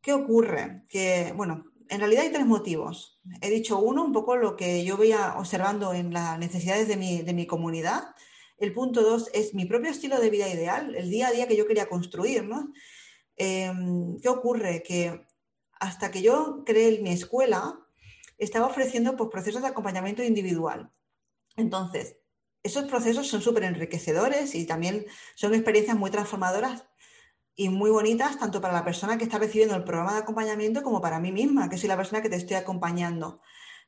¿Qué 0.00 0.12
ocurre? 0.12 0.84
Que, 0.88 1.32
bueno, 1.36 1.72
en 1.88 2.00
realidad 2.00 2.24
hay 2.24 2.32
tres 2.32 2.46
motivos. 2.46 3.20
He 3.40 3.50
dicho 3.50 3.78
uno, 3.78 4.04
un 4.04 4.12
poco 4.12 4.36
lo 4.36 4.56
que 4.56 4.84
yo 4.84 4.96
voy 4.96 5.12
observando 5.12 5.92
en 5.92 6.12
las 6.12 6.38
necesidades 6.38 6.88
de 6.88 6.96
mi, 6.96 7.46
comunidad. 7.46 8.14
El 8.58 8.72
punto 8.72 9.02
dos 9.02 9.30
es 9.34 9.54
mi 9.54 9.66
propio 9.66 9.90
estilo 9.90 10.18
de 10.20 10.30
vida 10.30 10.48
ideal, 10.48 10.94
el 10.94 11.10
día 11.10 11.28
a 11.28 11.32
día 11.32 11.46
que 11.46 11.56
yo 11.56 11.66
quería 11.66 11.88
construir. 11.88 12.48
Em, 13.36 14.18
¿Qué 14.20 14.28
ocurre? 14.28 14.82
Que 14.82 15.26
hasta 15.80 16.10
que 16.10 16.22
yo 16.22 16.62
creé 16.64 17.00
mi 17.02 17.10
escuela, 17.10 17.78
estaba 18.38 18.66
ofreciendo 18.66 19.16
pues, 19.16 19.30
procesos 19.30 19.62
de 19.62 19.68
acompañamiento 19.68 20.22
individual. 20.22 20.90
Entonces, 21.56 22.16
esos 22.62 22.84
procesos 22.84 23.26
son 23.28 23.42
súper 23.42 23.64
enriquecedores 23.64 24.54
y 24.54 24.66
también 24.66 25.06
son 25.34 25.54
experiencias 25.54 25.96
muy 25.96 26.10
transformadoras 26.10 26.84
y 27.54 27.68
muy 27.68 27.90
bonitas 27.90 28.38
tanto 28.38 28.60
para 28.60 28.72
la 28.72 28.84
persona 28.84 29.18
que 29.18 29.24
está 29.24 29.38
recibiendo 29.38 29.74
el 29.74 29.84
programa 29.84 30.14
de 30.14 30.20
acompañamiento 30.20 30.82
como 30.82 31.00
para 31.00 31.20
mí 31.20 31.32
misma, 31.32 31.68
que 31.68 31.78
soy 31.78 31.88
la 31.88 31.96
persona 31.96 32.22
que 32.22 32.30
te 32.30 32.36
estoy 32.36 32.56
acompañando. 32.56 33.40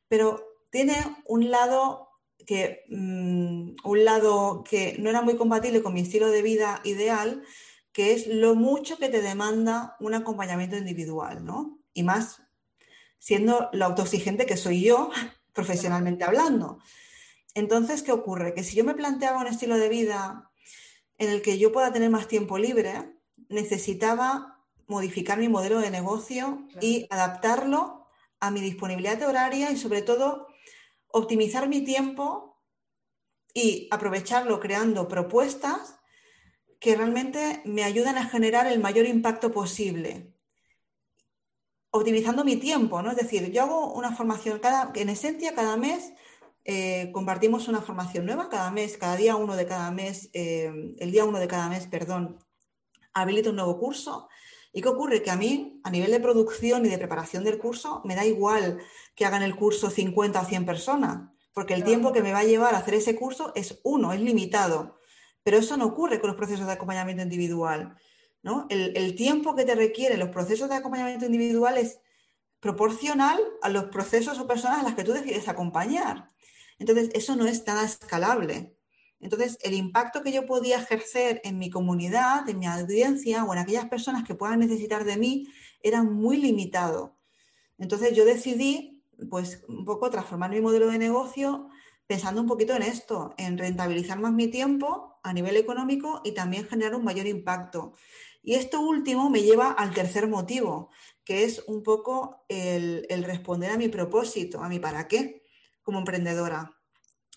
Pero 0.08 0.44
tiene 0.70 0.96
un 1.26 1.50
lado 1.50 2.08
que, 2.46 2.84
mm, 2.88 3.76
un 3.84 4.04
lado 4.04 4.64
que 4.68 4.96
no 4.98 5.08
era 5.10 5.22
muy 5.22 5.36
compatible 5.36 5.82
con 5.82 5.94
mi 5.94 6.00
estilo 6.00 6.28
de 6.30 6.42
vida 6.42 6.80
ideal, 6.84 7.42
que 7.94 8.12
es 8.12 8.26
lo 8.26 8.56
mucho 8.56 8.98
que 8.98 9.08
te 9.08 9.22
demanda 9.22 9.96
un 10.00 10.14
acompañamiento 10.14 10.76
individual, 10.76 11.44
¿no? 11.44 11.78
Y 11.94 12.02
más 12.02 12.42
siendo 13.20 13.70
lo 13.72 13.84
autoexigente 13.86 14.46
que 14.46 14.56
soy 14.56 14.82
yo, 14.82 15.10
profesionalmente 15.54 16.24
hablando. 16.24 16.80
Entonces, 17.54 18.02
¿qué 18.02 18.10
ocurre? 18.10 18.52
Que 18.52 18.64
si 18.64 18.74
yo 18.74 18.84
me 18.84 18.94
planteaba 18.94 19.40
un 19.40 19.46
estilo 19.46 19.78
de 19.78 19.88
vida 19.88 20.50
en 21.18 21.30
el 21.30 21.40
que 21.40 21.56
yo 21.56 21.70
pueda 21.70 21.92
tener 21.92 22.10
más 22.10 22.26
tiempo 22.26 22.58
libre, 22.58 23.16
necesitaba 23.48 24.66
modificar 24.88 25.38
mi 25.38 25.48
modelo 25.48 25.78
de 25.78 25.92
negocio 25.92 26.66
y 26.80 27.06
adaptarlo 27.10 28.08
a 28.40 28.50
mi 28.50 28.60
disponibilidad 28.60 29.22
horaria 29.22 29.70
y 29.70 29.76
sobre 29.76 30.02
todo 30.02 30.48
optimizar 31.06 31.68
mi 31.68 31.82
tiempo 31.82 32.60
y 33.54 33.86
aprovecharlo 33.92 34.58
creando 34.58 35.06
propuestas 35.06 36.00
que 36.84 36.94
realmente 36.94 37.62
me 37.64 37.82
ayudan 37.82 38.18
a 38.18 38.26
generar 38.26 38.66
el 38.66 38.78
mayor 38.78 39.06
impacto 39.06 39.50
posible. 39.50 40.34
Optimizando 41.88 42.44
mi 42.44 42.56
tiempo, 42.56 43.00
¿no? 43.00 43.12
Es 43.12 43.16
decir, 43.16 43.50
yo 43.52 43.62
hago 43.62 43.94
una 43.94 44.14
formación 44.14 44.58
cada, 44.58 44.92
en 44.94 45.08
esencia 45.08 45.54
cada 45.54 45.78
mes 45.78 46.12
eh, 46.62 47.10
compartimos 47.10 47.68
una 47.68 47.80
formación 47.80 48.26
nueva 48.26 48.50
cada 48.50 48.70
mes, 48.70 48.98
cada 48.98 49.16
día 49.16 49.34
uno 49.34 49.56
de 49.56 49.64
cada 49.66 49.90
mes, 49.92 50.28
eh, 50.34 50.70
el 50.98 51.10
día 51.10 51.24
uno 51.24 51.38
de 51.38 51.48
cada 51.48 51.70
mes, 51.70 51.86
perdón, 51.86 52.38
habilito 53.14 53.48
un 53.48 53.56
nuevo 53.56 53.78
curso. 53.78 54.28
¿Y 54.70 54.82
qué 54.82 54.88
ocurre? 54.88 55.22
Que 55.22 55.30
a 55.30 55.36
mí, 55.36 55.80
a 55.84 55.90
nivel 55.90 56.10
de 56.10 56.20
producción 56.20 56.84
y 56.84 56.90
de 56.90 56.98
preparación 56.98 57.44
del 57.44 57.56
curso, 57.56 58.02
me 58.04 58.14
da 58.14 58.26
igual 58.26 58.78
que 59.14 59.24
hagan 59.24 59.42
el 59.42 59.56
curso 59.56 59.88
50 59.88 60.38
o 60.38 60.44
100 60.44 60.66
personas, 60.66 61.30
porque 61.54 61.72
el 61.72 61.82
tiempo 61.82 62.12
que 62.12 62.22
me 62.22 62.32
va 62.32 62.40
a 62.40 62.44
llevar 62.44 62.74
a 62.74 62.78
hacer 62.78 62.92
ese 62.92 63.16
curso 63.16 63.52
es 63.54 63.80
uno, 63.84 64.12
es 64.12 64.20
limitado. 64.20 65.00
Pero 65.44 65.58
eso 65.58 65.76
no 65.76 65.86
ocurre 65.86 66.20
con 66.20 66.28
los 66.28 66.36
procesos 66.36 66.66
de 66.66 66.72
acompañamiento 66.72 67.22
individual. 67.22 67.96
¿no? 68.42 68.66
El, 68.68 69.14
tiempo 69.14 69.54
que 69.54 69.64
te 69.64 69.74
requieren 69.74 70.18
los 70.18 70.30
procesos 70.30 70.68
de 70.68 70.76
acompañamiento 70.76 71.26
individual 71.26 71.78
es 71.78 72.00
proporcional 72.60 73.38
a 73.62 73.68
los 73.68 73.84
procesos 73.84 74.38
o 74.38 74.46
personas 74.46 74.80
a 74.80 74.82
las 74.82 74.94
que 74.94 75.04
tú 75.04 75.12
decides 75.12 75.48
acompañar. 75.48 76.28
Entonces, 76.78 77.10
eso 77.14 77.36
no 77.36 77.46
es 77.46 77.66
nada 77.66 77.84
escalable. 77.84 78.74
Entonces, 79.20 79.58
el 79.62 79.74
impacto 79.74 80.22
que 80.22 80.32
yo 80.32 80.44
podía 80.44 80.78
ejercer 80.78 81.40
en 81.44 81.58
mi 81.58 81.70
comunidad, 81.70 82.48
en 82.48 82.58
mi 82.58 82.66
audiencia 82.66 83.44
o 83.44 83.52
en 83.52 83.60
aquellas 83.60 83.88
personas 83.88 84.24
que 84.24 84.34
puedan 84.34 84.60
necesitar 84.60 85.04
de 85.04 85.16
mí 85.16 85.48
era 85.82 86.02
muy 86.02 86.36
limitado. 86.36 87.16
Entonces, 87.78 88.14
yo 88.14 88.24
decidí, 88.24 89.02
pues, 89.30 89.62
un 89.68 89.84
poco 89.84 90.10
transformar 90.10 90.50
mi 90.50 90.60
modelo 90.60 90.88
de 90.88 90.98
negocio 90.98 91.68
pensando 92.06 92.42
un 92.42 92.46
poquito 92.46 92.74
en 92.74 92.82
esto, 92.82 93.34
en 93.38 93.56
rentabilizar 93.56 94.18
más 94.18 94.32
mi 94.32 94.48
tiempo 94.48 95.13
a 95.24 95.32
nivel 95.32 95.56
económico 95.56 96.20
y 96.22 96.32
también 96.32 96.68
generar 96.68 96.94
un 96.94 97.02
mayor 97.02 97.26
impacto. 97.26 97.94
Y 98.42 98.54
esto 98.54 98.80
último 98.80 99.30
me 99.30 99.42
lleva 99.42 99.72
al 99.72 99.94
tercer 99.94 100.28
motivo, 100.28 100.90
que 101.24 101.44
es 101.44 101.64
un 101.66 101.82
poco 101.82 102.44
el, 102.48 103.06
responder 103.24 103.70
a 103.70 103.78
mi 103.78 103.88
propósito, 103.88 104.62
a 104.62 104.68
mi 104.68 104.78
para 104.78 105.08
qué 105.08 105.42
como 105.82 105.98
emprendedora. 105.98 106.76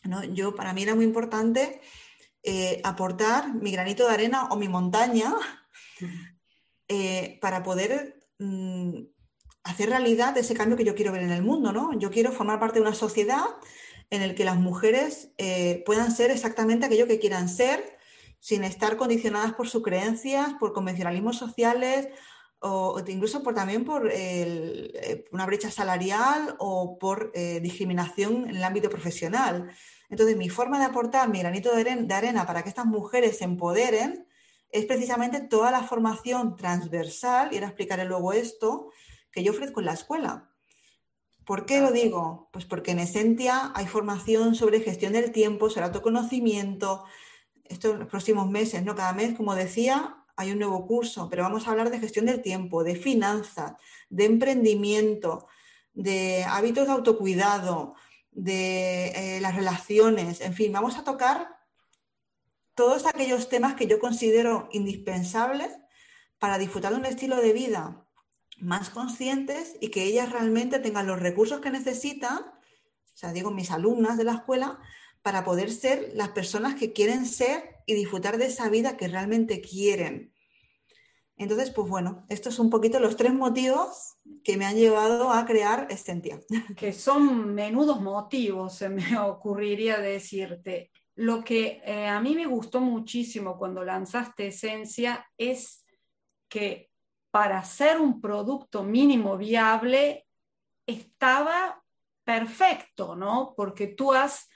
¿no? 0.04 0.24
Yo, 0.26 0.54
para 0.54 0.74
mí 0.74 0.84
era 0.84 0.96
muy 0.96 1.06
importante 1.06 1.82
eh, 2.44 2.82
aportar 2.84 3.56
mi 3.56 3.72
granito 3.72 4.06
de 4.06 4.14
arena 4.14 4.50
o 4.52 4.58
mi 4.58 4.68
montaña 4.68 5.34
eh, 6.90 7.40
para 7.42 7.64
poder 7.64 8.20
mm, 8.40 9.00
hacer 9.64 9.90
realidad 9.90 10.38
ese 10.38 10.54
cambio 10.56 10.78
que 10.78 10.86
yo 10.86 10.96
quiero 10.96 11.14
ver 11.14 11.24
en 11.24 11.32
el 11.32 11.42
mundo. 11.42 11.72
¿no? 11.72 11.98
Yo 11.98 12.12
quiero 12.12 12.34
formar 12.34 12.60
parte 12.60 12.80
de 12.80 12.86
una 12.86 12.94
sociedad 12.94 13.46
en 14.10 14.22
el 14.22 14.36
que 14.36 14.46
las 14.46 14.58
mujeres 14.58 15.32
eh, 15.38 15.84
puedan 15.86 16.12
ser 16.12 16.32
exactamente 16.32 16.86
aquello 16.86 17.08
que 17.08 17.20
quieran 17.20 17.50
ser, 17.50 17.98
sin 18.40 18.64
estar 18.64 18.98
condicionadas 18.98 19.54
por 19.54 19.68
sus 19.68 19.84
creencias, 19.84 20.54
por 20.60 20.74
convencionalismos 20.74 21.38
sociales 21.38 22.08
o, 22.60 23.02
incluso 23.08 23.44
por, 23.44 23.54
también 23.54 23.86
por 23.86 24.10
eh, 24.12 25.26
una 25.32 25.46
brecha 25.46 25.70
salarial 25.70 26.56
o 26.60 26.98
por 26.98 27.32
eh, 27.36 27.60
discriminación 27.60 28.50
en 28.50 28.56
el 28.56 28.64
ámbito 28.64 28.90
profesional. 28.90 29.70
Entonces, 30.10 30.38
mi 30.38 30.50
forma 30.50 30.80
de 30.80 30.86
aportar 30.86 31.30
mi 31.30 31.40
granito 31.40 31.76
de 31.76 32.14
arena 32.14 32.46
para 32.46 32.64
que 32.64 32.70
estas 32.70 32.86
mujeres 32.86 33.38
se 33.38 33.44
empoderen 33.44 34.28
es 34.70 34.86
precisamente 34.86 35.42
toda 35.42 35.72
la 35.72 35.84
formación 35.84 36.56
transversal, 36.56 37.50
y 37.52 37.56
ahora 37.56 37.68
explicaré 37.68 38.06
luego 38.06 38.34
esto, 38.34 38.92
que 39.32 39.44
yo 39.44 39.52
ofrezco 39.52 39.80
en 39.80 39.86
la 39.86 39.94
escuela. 39.94 40.52
¿Por 41.48 41.66
qué 41.66 41.80
lo 41.80 41.92
digo? 41.92 42.50
Pues 42.52 42.66
porque 42.66 42.92
en 42.92 43.00
Esentia 43.00 43.72
hay 43.74 43.88
formación 43.88 44.54
sobre 44.54 44.82
gestión 44.82 45.14
del 45.14 45.32
tiempo, 45.32 45.70
sobre 45.70 45.86
autoconocimiento. 45.86 47.06
Estos 47.64 47.98
los 47.98 48.10
próximos 48.10 48.50
meses, 48.50 48.84
¿no? 48.84 48.96
Cada 48.96 49.14
mes, 49.14 49.38
como 49.38 49.56
decía, 49.56 50.26
hay 50.36 50.52
un 50.52 50.60
nuevo 50.60 50.86
curso, 50.86 51.30
pero 51.30 51.44
vamos 51.44 51.66
a 51.66 51.72
hablar 51.72 51.90
de 51.90 52.00
gestión 52.00 52.26
del 52.26 52.42
tiempo, 52.42 52.84
de 52.84 52.98
finanzas, 52.98 53.76
de 54.10 54.26
emprendimiento, 54.26 55.48
de 55.94 56.44
hábitos 56.44 56.88
de 56.88 56.92
autocuidado, 56.92 57.96
de 58.32 59.38
eh, 59.38 59.40
las 59.40 59.56
relaciones, 59.56 60.42
en 60.42 60.54
fin, 60.54 60.74
vamos 60.74 60.98
a 60.98 61.06
tocar 61.06 61.60
todos 62.76 63.06
aquellos 63.06 63.48
temas 63.48 63.76
que 63.76 63.88
yo 63.88 64.00
considero 64.00 64.68
indispensables 64.74 65.70
para 66.40 66.58
disfrutar 66.58 66.92
de 66.92 67.00
un 67.00 67.06
estilo 67.06 67.38
de 67.38 67.54
vida 67.54 68.07
más 68.60 68.90
conscientes 68.90 69.78
y 69.82 69.90
que 69.90 70.04
ellas 70.04 70.32
realmente 70.32 70.80
tengan 70.80 71.08
los 71.08 71.20
recursos 71.20 71.62
que 71.62 71.70
necesitan, 71.70 72.40
o 72.40 73.18
sea, 73.18 73.34
digo, 73.34 73.52
mis 73.52 73.72
alumnas 73.72 74.18
de 74.18 74.24
la 74.24 74.34
escuela, 74.34 74.80
para 75.22 75.44
poder 75.44 75.72
ser 75.72 76.12
las 76.14 76.30
personas 76.30 76.76
que 76.76 76.94
quieren 76.94 77.26
ser 77.26 77.78
y 77.86 77.96
disfrutar 77.96 78.38
de 78.38 78.46
esa 78.46 78.70
vida 78.70 78.98
que 78.98 79.08
realmente 79.08 79.62
quieren. 79.62 80.34
Entonces, 81.38 81.70
pues 81.70 81.88
bueno, 81.88 82.26
estos 82.30 82.56
son 82.56 82.68
un 82.68 82.70
poquito 82.72 83.00
los 83.00 83.16
tres 83.16 83.34
motivos 83.34 84.16
que 84.44 84.58
me 84.58 84.66
han 84.66 84.76
llevado 84.76 85.32
a 85.32 85.46
crear 85.46 85.88
Essentia. 85.90 86.40
Que 86.76 86.94
son 86.94 87.54
menudos 87.54 88.02
motivos, 88.02 88.76
se 88.76 88.90
me 88.90 89.18
ocurriría 89.20 90.00
decirte. 90.00 90.92
Lo 91.16 91.44
que 91.44 91.82
eh, 91.86 92.08
a 92.08 92.20
mí 92.22 92.36
me 92.36 92.46
gustó 92.46 92.80
muchísimo 92.80 93.58
cuando 93.58 93.84
lanzaste 93.84 94.48
Esencia 94.48 95.28
es 95.38 95.84
que 96.48 96.87
para 97.38 97.60
hacer 97.60 98.02
un 98.02 98.20
producto 98.20 98.84
mínimo 98.84 99.38
viable 99.38 100.26
estaba 100.88 101.80
perfecto, 102.24 103.16
¿no? 103.16 103.54
Porque 103.56 103.90
tú 103.90 104.12
has, 104.12 104.50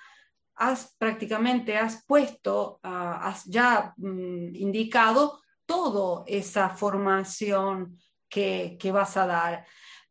has 0.55 0.95
prácticamente 0.97 1.77
has 1.77 2.03
puesto, 2.07 2.79
ah, 2.81 3.19
has 3.21 3.45
ya 3.45 3.93
mm, 3.97 4.55
indicado 4.55 5.43
toda 5.63 6.23
esa 6.25 6.71
formación 6.71 7.99
que, 8.27 8.79
vas 8.91 9.15
a 9.15 9.27
dar. 9.27 9.67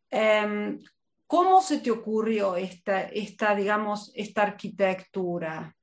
Em, 0.09 0.79
¿Cómo 1.27 1.63
se 1.63 1.81
te 1.81 1.91
ocurrió 1.91 2.55
esta, 2.55 3.01
esta, 3.03 3.53
digamos, 3.57 4.13
esta 4.15 4.43
arquitectura? 4.43 5.75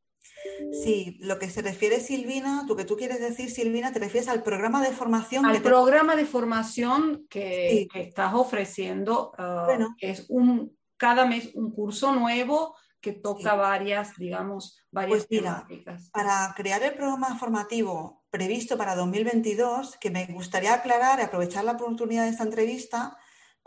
Sí, 0.84 1.18
lo 1.22 1.40
que 1.40 1.50
se 1.50 1.62
refiere 1.62 2.00
Silvina, 2.00 2.66
lo 2.68 2.76
que 2.76 2.86
tú 2.86 2.96
quieres 2.96 3.20
decir, 3.20 3.50
Silvina, 3.52 3.92
te 3.92 4.00
refieres 4.00 4.30
al 4.30 4.44
programa 4.44 4.82
de 4.82 4.92
formación. 4.92 5.46
Al 5.46 5.62
programa 5.62 6.16
de 6.16 6.26
formación 6.26 7.26
que, 7.30 7.88
estás 7.94 8.34
ofreciendo. 8.34 9.34
Ah, 9.38 9.64
bueno. 9.66 9.96
Es 10.00 10.26
un, 10.30 10.78
cada 10.98 11.26
mes 11.26 11.52
un 11.54 11.72
curso 11.72 12.14
nuevo 12.14 12.76
que 13.02 13.14
toca 13.14 13.56
varias, 13.56 14.16
digamos, 14.18 14.82
varias 14.92 15.26
pues 15.26 15.42
temáticas. 15.42 16.10
Para 16.12 16.54
crear 16.56 16.82
el 16.84 16.94
programa 16.94 17.38
formativo 17.38 18.26
previsto 18.30 18.78
para 18.78 18.96
2022, 18.96 19.98
que 19.98 20.12
me 20.12 20.26
gustaría 20.28 20.74
aclarar 20.74 21.20
y 21.20 21.24
aprovechar 21.24 21.64
la 21.64 21.74
oportunidad 21.74 22.24
de 22.24 22.30
esta 22.30 22.44
entrevista 22.44 23.18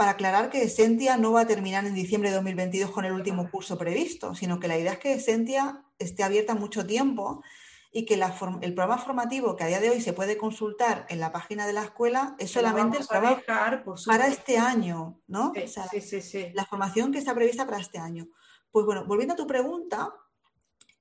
para 0.01 0.13
aclarar 0.13 0.49
que 0.49 0.63
Esentia 0.63 1.19
no 1.19 1.33
va 1.33 1.43
a 1.43 1.47
terminar 1.47 1.85
en 1.85 1.93
diciembre 1.93 2.31
de 2.31 2.37
2022 2.37 2.91
con 2.91 3.05
el 3.05 3.13
último 3.13 3.51
curso 3.51 3.77
previsto, 3.77 4.35
sino 4.35 4.59
que 4.59 4.67
la 4.67 4.79
idea 4.79 4.93
es 4.93 4.99
que 4.99 5.13
Esentia 5.13 5.85
esté 5.99 6.23
abierta 6.23 6.55
mucho 6.55 6.87
tiempo 6.87 7.45
y 7.93 8.07
que 8.07 8.15
el 8.15 8.73
programa 8.75 8.97
formativo 8.97 9.57
que 9.57 9.65
a 9.65 9.67
día 9.67 9.79
de 9.79 9.91
hoy 9.91 10.01
se 10.01 10.15
puede 10.15 10.39
consultar 10.39 11.05
en 11.11 11.21
la 11.21 11.33
página 11.33 11.67
de 11.67 11.75
la 11.75 11.83
escuela 11.83 12.35
es 12.39 12.51
solamente 12.51 13.01
para 13.11 14.27
este 14.27 14.57
año, 14.57 15.21
¿no? 15.27 15.53
Sí, 15.91 16.01
sí, 16.01 16.23
sí, 16.23 16.51
la 16.55 16.65
formación 16.65 17.13
que 17.13 17.19
está 17.19 17.35
prevista 17.35 17.67
para 17.67 17.79
este 17.79 17.99
año. 17.99 18.27
Pues 18.71 18.87
bueno, 18.87 19.05
volviendo 19.05 19.35
a 19.35 19.37
tu 19.37 19.47
pregunta, 19.47 20.15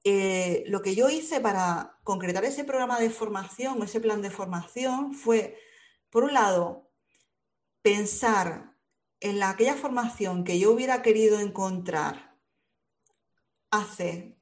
eh, 0.03 0.65
lo 0.67 0.81
que 0.81 0.93
yo 0.93 1.07
hice 1.07 1.39
para 1.39 1.97
concretar 2.03 2.43
ese 2.43 2.65
programa 2.65 2.99
de 2.99 3.11
formación, 3.11 3.81
ese 3.81 4.01
plan 4.01 4.21
de 4.21 4.29
formación, 4.29 5.13
fue, 5.13 5.57
por 6.09 6.25
un 6.25 6.33
lado, 6.33 6.91
pensar 7.81 8.68
en 9.19 9.39
la, 9.39 9.49
aquella 9.49 9.75
formación 9.75 10.43
que 10.43 10.59
yo 10.59 10.71
hubiera 10.71 11.01
querido 11.01 11.39
encontrar 11.39 12.37
hace 13.71 14.37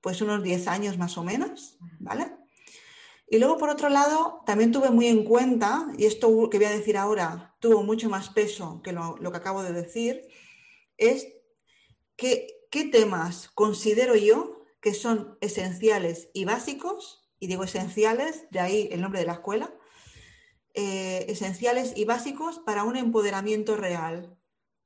pues 0.00 0.20
unos 0.20 0.42
10 0.42 0.68
años 0.68 0.98
más 0.98 1.16
o 1.16 1.24
menos, 1.24 1.78
¿vale? 1.98 2.30
Y 3.26 3.38
luego, 3.38 3.56
por 3.56 3.70
otro 3.70 3.88
lado, 3.88 4.42
también 4.44 4.70
tuve 4.70 4.90
muy 4.90 5.06
en 5.06 5.24
cuenta, 5.24 5.88
y 5.96 6.04
esto 6.04 6.50
que 6.50 6.58
voy 6.58 6.66
a 6.66 6.70
decir 6.70 6.96
ahora 6.96 7.56
tuvo 7.58 7.82
mucho 7.82 8.10
más 8.10 8.28
peso 8.28 8.82
que 8.82 8.92
lo, 8.92 9.16
que 9.16 9.36
acabo 9.36 9.62
de 9.62 9.72
decir, 9.72 10.22
es 10.98 11.28
que, 12.16 12.66
qué 12.70 12.84
temas 12.84 13.48
considero 13.54 14.14
yo 14.14 14.66
que 14.80 14.92
son 14.92 15.38
esenciales 15.40 16.28
y 16.34 16.44
básicos, 16.44 17.26
y 17.40 17.46
digo 17.46 17.64
esenciales, 17.64 18.44
de 18.50 18.60
ahí 18.60 18.88
el 18.92 19.00
nombre 19.00 19.20
de 19.20 19.26
la 19.26 19.34
escuela, 19.34 19.74
eh, 20.74 21.26
esenciales 21.28 21.92
y 21.96 22.04
básicos 22.04 22.58
para 22.58 22.84
un 22.84 22.96
empoderamiento 22.96 23.76
real, 23.76 24.36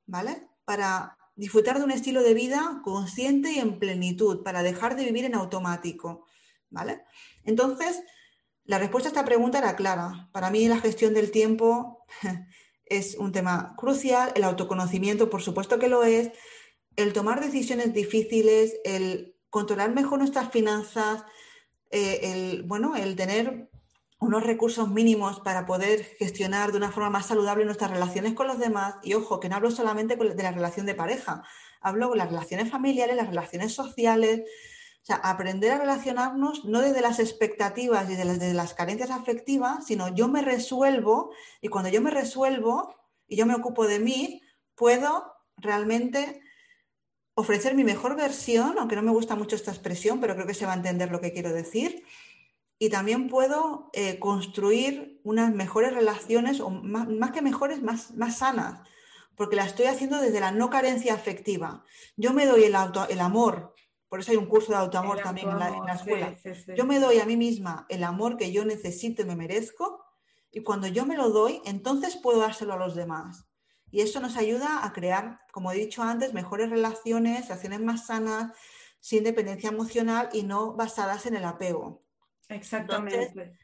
¿vale? 0.05 0.47
Para 0.63 1.17
disfrutar 1.35 1.79
de 1.79 1.83
un 1.83 1.91
estilo 1.91 2.21
de 2.21 2.33
vida 2.33 2.81
consciente 2.83 3.51
y 3.51 3.59
en 3.59 3.79
plenitud, 3.79 4.43
para 4.43 4.61
dejar 4.61 4.95
de 4.95 5.05
vivir 5.05 5.25
en 5.25 5.35
automático, 5.35 6.25
¿vale? 6.69 7.03
Entonces, 7.43 8.03
la 8.65 8.77
respuesta 8.77 9.09
a 9.09 9.11
esta 9.11 9.25
pregunta 9.25 9.57
era 9.57 9.75
clara. 9.75 10.29
Para 10.31 10.51
mí 10.51 10.67
la 10.67 10.79
gestión 10.79 11.15
del 11.15 11.31
tiempo 11.31 12.05
es 12.85 13.15
un 13.15 13.31
tema 13.31 13.73
crucial, 13.75 14.31
el 14.35 14.43
autoconocimiento, 14.43 15.29
por 15.29 15.41
supuesto 15.41 15.79
que 15.79 15.87
lo 15.87 16.03
es, 16.03 16.31
el 16.95 17.13
tomar 17.13 17.41
decisiones 17.41 17.93
difíciles, 17.93 18.75
el 18.83 19.35
controlar 19.49 19.91
mejor 19.93 20.19
nuestras 20.19 20.51
finanzas, 20.51 21.23
eh, 21.89 22.19
el, 22.21 22.63
bueno, 22.63 22.95
el 22.95 23.15
tener 23.15 23.68
unos 24.19 24.43
recursos 24.43 24.89
mínimos 24.89 25.39
para 25.39 25.65
poder 25.65 26.03
gestionar 26.03 26.71
de 26.71 26.77
una 26.77 26.91
forma 26.91 27.09
más 27.09 27.27
saludable 27.27 27.63
nuestras 27.63 27.89
relaciones 27.89 28.33
con 28.33 28.47
los 28.47 28.59
demás. 28.59 28.95
Y 29.01 29.13
ojo, 29.13 29.39
que 29.39 29.47
no 29.47 29.55
hablo 29.55 29.71
solamente 29.71 30.17
de 30.17 30.43
la 30.43 30.51
relación 30.51 30.85
de 30.85 30.93
pareja, 30.93 31.43
hablo 31.79 32.09
de 32.11 32.17
las 32.17 32.29
relaciones 32.29 32.69
familiares, 32.69 33.15
las 33.15 33.29
relaciones 33.29 33.73
sociales. 33.73 34.41
O 35.01 35.05
sea, 35.05 35.15
aprender 35.15 35.71
a 35.71 35.79
relacionarnos 35.79 36.65
no 36.65 36.81
desde 36.81 36.99
las 37.01 37.19
expectativas 37.19 38.09
y 38.09 38.15
desde 38.15 38.53
las, 38.53 38.73
carencias 38.73 39.09
afectivas, 39.09 39.85
sino 39.87 40.13
yo 40.13 40.27
me 40.27 40.41
resuelvo 40.41 41.31
y 41.61 41.69
cuando 41.69 41.89
yo 41.89 42.01
me 42.01 42.11
resuelvo 42.11 42.93
y 43.25 43.37
yo 43.37 43.45
me 43.45 43.55
ocupo 43.55 43.87
de 43.87 43.99
mí, 43.99 44.41
puedo 44.75 45.33
realmente 45.55 46.41
ofrecer 47.35 47.73
mi 47.73 47.85
mejor 47.85 48.17
versión, 48.17 48.77
aunque 48.77 48.97
no 48.97 49.01
me 49.01 49.11
gusta 49.11 49.35
mucho 49.35 49.55
esta 49.55 49.71
expresión, 49.71 50.19
pero 50.19 50.35
creo 50.35 50.45
que 50.45 50.53
se 50.53 50.65
va 50.65 50.73
a 50.73 50.75
entender 50.75 51.09
lo 51.09 51.21
que 51.21 51.31
quiero 51.31 51.53
decir, 51.53 52.03
y 52.81 52.89
también 52.89 53.27
puedo 53.27 53.89
eh, 53.91 54.19
construir 54.19 55.19
unas 55.25 55.53
mejores 55.53 55.93
relaciones, 55.93 56.61
o 56.61 56.69
más, 56.69 57.31
que 57.31 57.41
mejores, 57.41 57.83
más, 57.83 58.15
más 58.15 58.37
sanas, 58.37 58.79
porque 59.35 59.57
la 59.57 59.65
estoy 59.65 59.87
haciendo 59.87 60.21
desde 60.21 60.39
la 60.39 60.51
no 60.51 60.69
carencia 60.69 61.13
afectiva. 61.13 61.83
Yo 62.15 62.33
me 62.33 62.45
doy 62.45 62.63
el, 62.63 62.75
auto, 62.75 63.05
el 63.09 63.19
amor, 63.19 63.75
por 64.07 64.21
eso 64.21 64.31
hay 64.31 64.37
un 64.37 64.47
curso 64.47 64.71
de 64.71 64.77
autoamor 64.77 65.21
también 65.21 65.49
en 65.49 65.59
la, 65.59 65.93
escuela. 65.93 66.35
Yo 66.75 66.85
me 66.85 66.99
doy 66.99 67.19
a 67.19 67.25
mí 67.25 67.35
misma 67.35 67.85
el 67.89 68.03
amor 68.03 68.37
que 68.37 68.51
yo 68.53 68.63
necesito 68.63 69.21
y 69.21 69.25
me 69.25 69.35
merezco, 69.35 70.05
y 70.49 70.63
cuando 70.63 70.87
yo 70.87 71.05
me 71.05 71.17
lo 71.17 71.29
doy, 71.29 71.61
entonces 71.65 72.15
puedo 72.15 72.39
dárselo 72.39 72.73
a 72.73 72.77
los 72.77 72.95
demás. 72.95 73.45
Y 73.91 74.01
eso 74.01 74.21
nos 74.21 74.37
ayuda 74.37 74.85
a 74.85 74.93
crear, 74.93 75.39
como 75.51 75.71
he 75.71 75.75
dicho 75.75 76.01
antes, 76.01 76.33
mejores 76.33 76.69
relaciones, 76.69 77.43
relaciones 77.43 77.81
más 77.81 78.05
sanas, 78.05 78.53
sin 79.01 79.23
dependencia 79.23 79.69
emocional 79.69 80.29
y 80.31 80.43
no 80.43 80.73
basadas 80.73 81.25
en 81.25 81.35
el 81.35 81.45
apego. 81.45 81.99
Exactamente. 82.49 83.57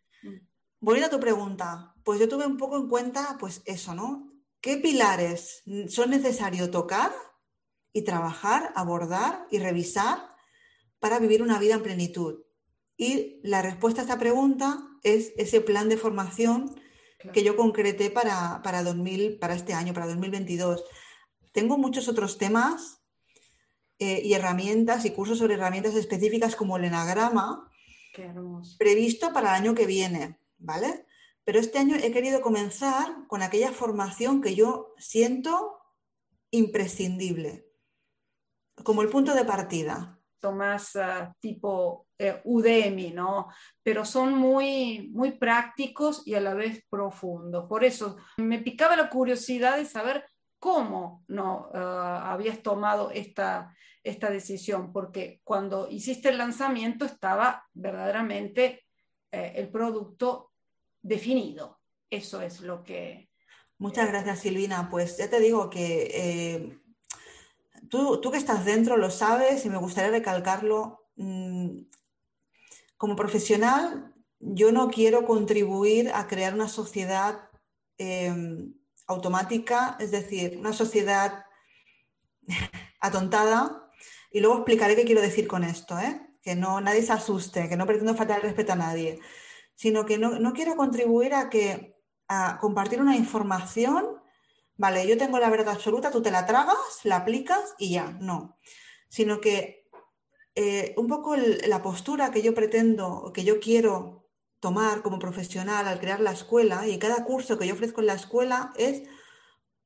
volviendo 0.79 1.07
a 1.07 1.17
tu 1.17 1.19
pregunta, 1.19 1.95
pues 2.03 2.19
yo 2.19 2.29
tuve 2.29 2.45
un 2.45 2.57
poco 2.57 2.77
en 2.77 2.87
cuenta, 2.87 3.35
pues 3.39 3.61
eso, 3.65 3.93
¿no? 3.95 4.31
¿Qué 4.61 4.77
pilares 4.77 5.63
son 5.89 6.11
necesarios 6.11 6.71
tocar 6.71 7.11
y 7.93 8.03
trabajar, 8.03 8.71
abordar 8.75 9.47
y 9.51 9.59
revisar 9.59 10.29
para 10.99 11.19
vivir 11.19 11.41
una 11.41 11.59
vida 11.59 11.75
en 11.75 11.83
plenitud? 11.83 12.43
Y 12.97 13.39
la 13.43 13.61
respuesta 13.61 14.01
a 14.01 14.03
esta 14.03 14.19
pregunta 14.19 14.87
es 15.03 15.33
ese 15.37 15.61
plan 15.61 15.89
de 15.89 15.97
formación 15.97 16.79
que 17.33 17.43
yo 17.43 17.55
concreté 17.55 18.09
para, 18.09 18.61
para, 18.63 18.83
2000, 18.83 19.39
para 19.39 19.55
este 19.55 19.73
año, 19.73 19.93
para 19.93 20.07
2022. 20.07 20.83
Tengo 21.51 21.77
muchos 21.77 22.07
otros 22.07 22.37
temas 22.37 23.01
eh, 23.99 24.21
y 24.23 24.33
herramientas 24.33 25.05
y 25.05 25.11
cursos 25.11 25.39
sobre 25.39 25.55
herramientas 25.55 25.95
específicas 25.95 26.55
como 26.55 26.77
el 26.77 26.85
enagrama 26.85 27.71
previsto 28.77 29.33
para 29.33 29.49
el 29.49 29.63
año 29.63 29.75
que 29.75 29.85
viene, 29.85 30.39
¿vale? 30.57 31.05
Pero 31.43 31.59
este 31.59 31.77
año 31.77 31.95
he 31.95 32.11
querido 32.11 32.41
comenzar 32.41 33.27
con 33.27 33.41
aquella 33.41 33.71
formación 33.71 34.41
que 34.41 34.55
yo 34.55 34.93
siento 34.97 35.79
imprescindible, 36.51 37.67
como 38.83 39.01
el 39.01 39.09
punto 39.09 39.33
de 39.33 39.45
partida. 39.45 40.19
Más 40.53 40.95
ah, 40.95 41.35
tipo 41.39 42.05
eh, 42.19 42.39
Udemy, 42.43 43.11
¿no? 43.11 43.47
Pero 43.81 44.05
son 44.05 44.35
muy, 44.35 45.09
muy 45.11 45.31
prácticos 45.31 46.21
y 46.25 46.35
a 46.35 46.39
la 46.39 46.53
vez 46.53 46.83
profundos. 46.87 47.67
Por 47.67 47.83
eso 47.83 48.17
me 48.37 48.59
picaba 48.59 48.95
la 48.95 49.09
curiosidad 49.09 49.77
de 49.77 49.85
saber 49.85 50.23
cómo 50.59 51.23
no 51.27 51.69
ah, 51.73 52.31
habías 52.31 52.61
tomado 52.61 53.11
esta, 53.11 53.75
esta 54.03 54.29
decisión, 54.29 54.91
porque 54.91 55.41
cuando 55.43 55.87
hiciste 55.89 56.29
el 56.29 56.37
lanzamiento 56.37 57.05
estaba 57.05 57.67
verdaderamente 57.73 58.85
eh, 59.31 59.53
el 59.55 59.69
producto 59.69 60.51
definido. 61.01 61.79
Eso 62.09 62.41
es 62.41 62.61
lo 62.61 62.83
que... 62.83 63.29
Muchas 63.77 64.07
gracias, 64.07 64.39
Silvina. 64.39 64.89
Pues 64.89 65.17
ya 65.17 65.29
te 65.29 65.39
digo 65.39 65.69
que 65.69 66.09
eh, 66.13 66.79
tú, 67.89 68.21
tú, 68.21 68.31
que 68.31 68.37
estás 68.37 68.63
dentro 68.63 68.95
lo 68.95 69.09
sabes 69.09 69.65
y 69.65 69.69
me 69.69 69.77
gustaría 69.77 70.11
recalcarlo. 70.11 71.09
Mm, 71.15 71.81
como 72.97 73.15
profesional, 73.15 74.13
yo 74.39 74.71
no 74.71 74.89
quiero 74.89 75.25
contribuir 75.25 76.11
a 76.13 76.27
crear 76.27 76.53
una 76.53 76.67
sociedad 76.67 77.49
em, 77.97 78.73
automática, 79.07 79.97
es 79.99 80.11
decir, 80.11 80.57
una 80.57 80.73
sociedad 80.73 81.45
atontada. 82.99 83.91
Y 84.31 84.39
luego 84.41 84.57
explicaré 84.57 84.95
qué 84.95 85.05
quiero 85.05 85.21
decir 85.21 85.47
con 85.47 85.63
esto, 85.63 85.97
¿eh? 85.99 86.21
que 86.41 86.55
no 86.55 86.81
nadie 86.81 87.01
se 87.01 87.13
asuste, 87.13 87.69
que 87.69 87.77
no 87.77 87.87
pretendo 87.87 88.15
faltar 88.15 88.37
el 88.37 88.43
respeto 88.43 88.73
a 88.73 88.75
nadie 88.75 89.19
sino 89.75 90.05
que 90.05 90.17
no, 90.17 90.53
quiero 90.53 90.75
contribuir 90.75 91.33
a 91.33 91.49
que 91.49 91.95
a 92.27 92.57
compartir 92.59 93.01
una 93.01 93.15
información, 93.15 94.21
vale, 94.77 95.05
yo 95.07 95.17
tengo 95.17 95.37
la 95.37 95.49
verdad 95.49 95.75
absoluta, 95.75 96.11
tú 96.11 96.21
te 96.21 96.31
la 96.31 96.45
tragas, 96.45 96.77
la 97.03 97.17
aplicas 97.17 97.75
y 97.77 97.91
ya, 97.91 98.17
no, 98.19 98.57
sino 99.09 99.41
que 99.41 99.87
eh, 100.55 100.95
un 100.97 101.07
poco 101.07 101.35
la 101.35 101.83
postura 101.83 102.31
que 102.31 102.41
yo 102.41 102.55
pretendo, 102.55 103.31
que 103.33 103.43
yo 103.43 103.59
quiero 103.59 104.14
tomar 104.65 105.03
como 105.03 105.19
profesional 105.19 105.87
al 105.87 105.99
crear 105.99 106.19
la 106.19 106.31
escuela 106.31 106.87
y 106.87 106.97
cada 106.97 107.23
curso 107.23 107.59
que 107.59 107.67
yo 107.67 107.75
ofrezco 107.75 108.01
en 108.01 108.07
la 108.07 108.15
escuela 108.15 108.73
es 108.77 109.03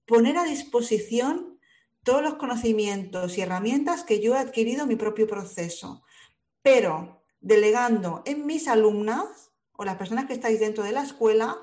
poner 0.06 0.38
a 0.38 0.46
disposición 0.46 1.60
todos 2.06 2.22
los 2.22 2.36
conocimientos 2.36 3.38
y 3.38 3.42
herramientas 3.42 4.06
que 4.06 4.22
yo 4.22 4.36
he 4.36 4.38
adquirido 4.38 4.84
en 4.84 4.88
mi 4.88 4.96
propio 4.96 5.28
proceso, 5.28 6.06
pero 6.62 7.26
delegando 7.42 8.24
en 8.26 8.46
mis 8.46 8.70
alumnas 8.70 9.52
o 9.74 9.84
las 9.84 9.98
personas 9.98 10.28
que 10.28 10.34
estáis 10.34 10.62
dentro 10.62 10.86
de 10.86 10.94
la 10.94 11.04
escuela 11.04 11.58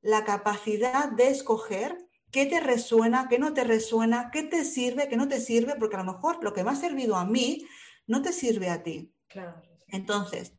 la 0.00 0.24
capacidad 0.24 1.12
de 1.12 1.28
escoger 1.28 2.08
qué 2.32 2.44
te 2.44 2.58
resuena, 2.58 3.28
qué 3.30 3.38
no 3.38 3.54
te 3.54 3.62
resuena, 3.62 4.32
qué 4.32 4.42
te 4.42 4.64
sirve, 4.64 5.06
qué 5.08 5.16
no 5.16 5.28
te 5.28 5.40
sirve, 5.40 5.76
porque 5.76 5.94
a 5.94 6.02
lo 6.02 6.12
mejor 6.12 6.42
lo 6.42 6.52
que 6.52 6.64
me 6.64 6.72
ha 6.72 6.74
servido 6.74 7.14
a 7.14 7.24
mí 7.24 7.68
no 8.08 8.20
te 8.20 8.32
sirve 8.32 8.68
a 8.68 8.82
ti. 8.82 9.14
Entonces, 9.86 10.57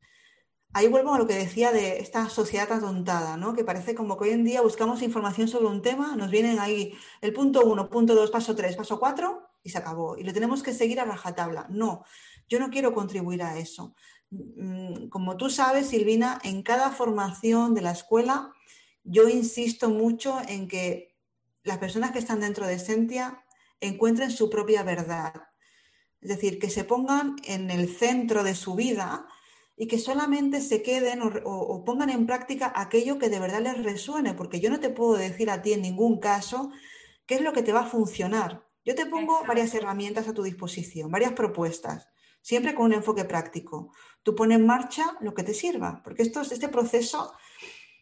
ahí 0.74 0.88
vuelvo 0.88 1.14
a 1.14 1.18
lo 1.18 1.28
que 1.28 1.36
decía 1.36 1.72
de 1.72 2.00
esta 2.00 2.30
sociedad 2.30 2.72
atontada, 2.72 3.38
¿no? 3.38 3.54
Que 3.54 3.64
parece 3.64 3.96
como 3.96 4.18
que 4.18 4.26
hoy 4.26 4.30
en 4.32 4.44
día 4.44 4.62
buscamos 4.62 5.02
información 5.02 5.48
sobre 5.48 5.68
un 5.68 5.82
tema, 5.82 6.16
nos 6.16 6.30
vienen 6.30 6.60
ahí 6.60 6.94
el 7.22 7.34
punto 7.34 7.66
uno, 7.66 7.90
punto 7.90 8.16
dos, 8.16 8.32
paso 8.32 8.56
tres, 8.56 8.76
paso 8.76 9.00
cuatro 9.00 9.50
y 9.64 9.70
se 9.70 9.78
acabó. 9.78 10.18
Y 10.18 10.24
lo 10.24 10.34
tenemos 10.34 10.64
que 10.64 10.74
seguir 10.74 11.00
a 11.00 11.06
rajatabla. 11.06 11.68
No, 11.70 12.04
yo 12.48 12.60
no 12.60 12.70
quiero 12.70 12.94
contribuir 12.94 13.44
a 13.44 13.58
eso. 13.58 13.96
Mm, 14.30 15.08
como 15.10 15.38
tú 15.38 15.50
sabes, 15.50 15.88
Silvina, 15.88 16.40
en 16.44 16.62
cada 16.62 16.92
formación 16.92 17.74
de 17.74 17.82
la 17.82 17.92
escuela, 17.92 18.54
yo 19.04 19.28
insisto 19.28 19.90
mucho 19.90 20.40
en 20.48 20.68
que 20.68 21.18
las 21.64 21.80
personas 21.80 22.12
que 22.12 22.20
están 22.20 22.40
dentro 22.40 22.68
de 22.68 22.80
Sentia 22.80 23.44
encuentren 23.82 24.32
su 24.32 24.50
propia 24.50 24.84
verdad. 24.84 25.34
Es 26.22 26.30
decir, 26.30 26.60
que 26.60 26.70
se 26.70 26.84
pongan 26.84 27.38
en 27.46 27.72
el 27.72 27.96
centro 27.96 28.44
de 28.44 28.54
su 28.54 28.76
vida 28.76 29.28
y 29.82 29.88
que 29.88 29.98
solamente 29.98 30.60
se 30.60 30.84
queden 30.84 31.22
o, 31.24 31.84
pongan 31.86 32.10
en 32.10 32.26
práctica 32.26 32.74
aquello 32.76 33.18
que 33.18 33.30
de 33.30 33.40
verdad 33.40 33.62
les 33.62 33.82
resuene, 33.82 34.34
porque 34.34 34.60
yo 34.60 34.70
no 34.70 34.82
te 34.82 34.90
puedo 34.90 35.14
decir 35.14 35.50
a 35.50 35.62
ti 35.62 35.72
en 35.72 35.82
ningún 35.82 36.20
caso 36.20 36.70
qué 37.26 37.36
es 37.36 37.42
lo 37.42 37.54
que 37.54 37.64
te 37.64 37.72
va 37.72 37.82
a 37.82 37.86
funcionar. 37.86 38.68
Yo 38.84 38.94
te 38.94 39.06
pongo 39.06 39.42
varias 39.48 39.74
herramientas 39.74 40.28
a 40.28 40.34
tu 40.34 40.44
disposición, 40.44 41.10
varias 41.10 41.32
propuestas, 41.32 42.10
siempre 42.42 42.76
con 42.76 42.88
un 42.88 42.94
enfoque 42.94 43.24
práctico 43.24 43.94
tú 44.22 44.36
pones 44.36 44.60
en 44.60 44.66
marcha 44.66 45.18
lo 45.22 45.34
que 45.34 45.44
te 45.44 45.54
sirva, 45.54 46.02
porque 46.04 46.24
esto, 46.24 46.42
este 46.42 46.68
proceso 46.68 47.34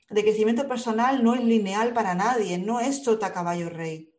de 0.10 0.24
crecimiento 0.24 0.68
personal 0.68 1.24
no 1.24 1.36
es 1.36 1.44
lineal 1.44 1.94
para 1.94 2.16
nadie, 2.16 2.58
no 2.58 2.80
es 2.80 3.04
sota 3.04 3.32
caballo 3.32 3.70
rey. 3.70 4.12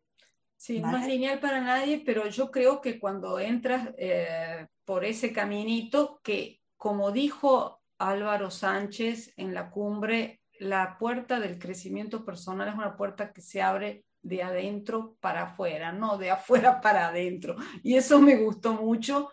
Sí, 0.57 0.81
no 0.81 0.97
es 0.97 1.09
lineal 1.09 1.41
para 1.41 1.61
nadie, 1.61 2.03
pero 2.07 2.29
yo 2.29 2.53
creo 2.53 2.81
que 2.81 3.01
cuando 3.01 3.41
entras 3.41 3.91
eh, 3.99 4.69
por 4.85 5.05
ese 5.05 5.33
caminito, 5.33 6.21
que 6.23 6.58
como 6.79 7.13
dijo 7.13 7.83
Álvaro 7.99 8.51
Sánchez 8.51 9.35
en 9.37 9.53
la 9.53 9.71
cumbre, 9.71 10.41
la 10.59 10.97
puerta 10.99 11.39
del 11.39 11.59
crecimiento 11.59 12.25
personal 12.25 12.69
es 12.69 12.75
una 12.75 12.97
puerta 12.97 13.33
que 13.33 13.43
se 13.43 13.61
abre 13.61 14.07
de 14.23 14.43
adentro 14.43 15.17
para 15.21 15.43
afuera, 15.43 15.93
no 15.93 16.17
de 16.17 16.31
afuera 16.31 16.81
para 16.81 17.09
adentro. 17.09 17.57
Y 17.83 17.97
eso 17.97 18.19
me 18.21 18.37
gustó 18.37 18.73
mucho. 18.73 19.31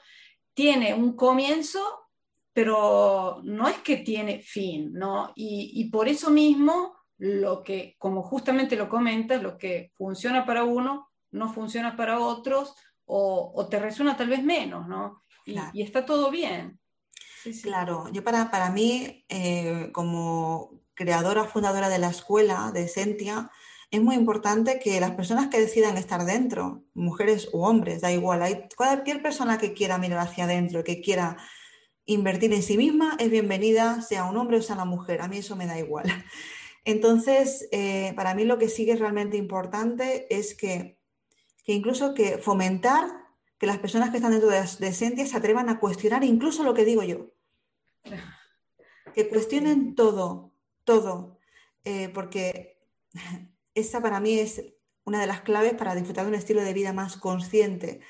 Tiene 0.54 0.94
un 0.94 1.16
comienzo 1.16 2.06
pero 2.56 3.42
no 3.44 3.68
es 3.68 3.80
que 3.80 3.98
tiene 3.98 4.40
fin, 4.40 4.94
¿no? 4.94 5.34
Y, 5.36 5.90
por 5.92 6.08
eso 6.08 6.30
mismo, 6.30 6.96
lo 7.18 7.62
que, 7.62 7.98
como 8.00 8.24
justamente 8.24 8.78
lo 8.78 8.88
comentas, 8.88 9.44
lo 9.44 9.58
que 9.58 9.92
funciona 9.94 10.46
para 10.46 10.64
uno 10.64 11.10
no 11.32 11.52
funciona 11.52 11.98
para 11.98 12.22
otros 12.22 12.74
o, 13.04 13.68
te 13.70 13.78
resuena 13.78 14.16
tal 14.16 14.30
vez 14.30 14.42
menos, 14.42 14.88
¿no? 14.88 15.22
Y, 15.46 15.82
está 15.82 16.06
todo 16.06 16.32
bien. 16.32 16.80
Claro, 17.62 18.10
yo 18.12 18.24
para, 18.24 18.50
para 18.52 18.70
mí, 18.70 19.26
eh, 19.30 19.90
como 19.94 20.82
creadora, 20.94 21.44
fundadora 21.46 21.90
de 21.90 22.00
la 22.00 22.10
escuela 22.10 22.72
de 22.74 22.88
Sentia, 22.88 23.52
es 23.92 24.02
muy 24.02 24.16
importante 24.16 24.80
que 24.80 25.00
las 25.00 25.12
personas 25.12 25.50
que 25.50 25.60
decidan 25.60 25.98
estar 25.98 26.26
dentro, 26.26 26.84
mujeres 26.94 27.50
u 27.54 27.64
hombres, 27.64 28.02
da 28.02 28.12
igual, 28.12 28.42
hay 28.42 28.68
cualquier 28.76 29.22
persona 29.22 29.58
que 29.58 29.74
quiera 29.74 29.98
mirar 29.98 30.20
hacia 30.20 30.46
adentro, 30.46 30.84
que 30.84 31.02
quiera 31.02 31.38
invertir 32.06 32.54
en 32.54 32.64
sí 32.64 32.78
misma 32.78 33.16
es 33.20 33.30
bienvenida, 33.30 34.02
sea 34.02 34.26
un 34.26 34.38
hombre 34.38 34.58
o 34.58 34.62
sea 34.62 34.76
una 34.76 34.86
mujer. 34.86 35.22
A 35.22 35.28
mí 35.28 35.38
eso 35.38 35.56
me 35.56 35.66
da 35.66 35.78
igual. 35.80 36.06
Entonces, 36.86 37.68
eh, 37.72 38.14
para 38.16 38.36
mí 38.36 38.46
lo 38.46 38.58
que 38.58 38.70
sigue 38.70 38.96
realmente 38.96 39.38
importante 39.38 40.28
es 40.36 40.56
que, 40.56 41.00
incluso 41.66 42.14
que 42.14 42.38
fomentar 42.38 43.08
que 43.58 43.66
las 43.66 43.80
personas 43.80 44.12
que 44.12 44.18
están 44.18 44.32
dentro 44.32 44.50
de, 44.50 44.60
de 44.60 44.94
se 44.94 45.38
atrevan 45.38 45.70
a 45.70 45.80
cuestionar 45.80 46.24
incluso 46.24 46.64
lo 46.64 46.74
que 46.74 46.86
digo 46.86 47.02
yo. 47.04 47.35
Que 49.14 49.30
cuestionen 49.30 49.96
todo, 49.96 50.54
todo. 50.84 51.40
Eh, 51.84 52.10
porque 52.10 52.80
esa 53.74 54.02
para 54.02 54.20
mí 54.20 54.40
es 54.40 54.64
una 55.04 55.22
de 55.22 55.28
las 55.28 55.42
claves 55.42 55.74
para 55.74 55.96
disfrutar 55.96 56.26
de 56.26 56.30
un 56.30 56.36
estilo 56.36 56.62
de 56.62 56.74
vida 56.74 56.94
más 56.94 57.18
consciente. 57.18 58.02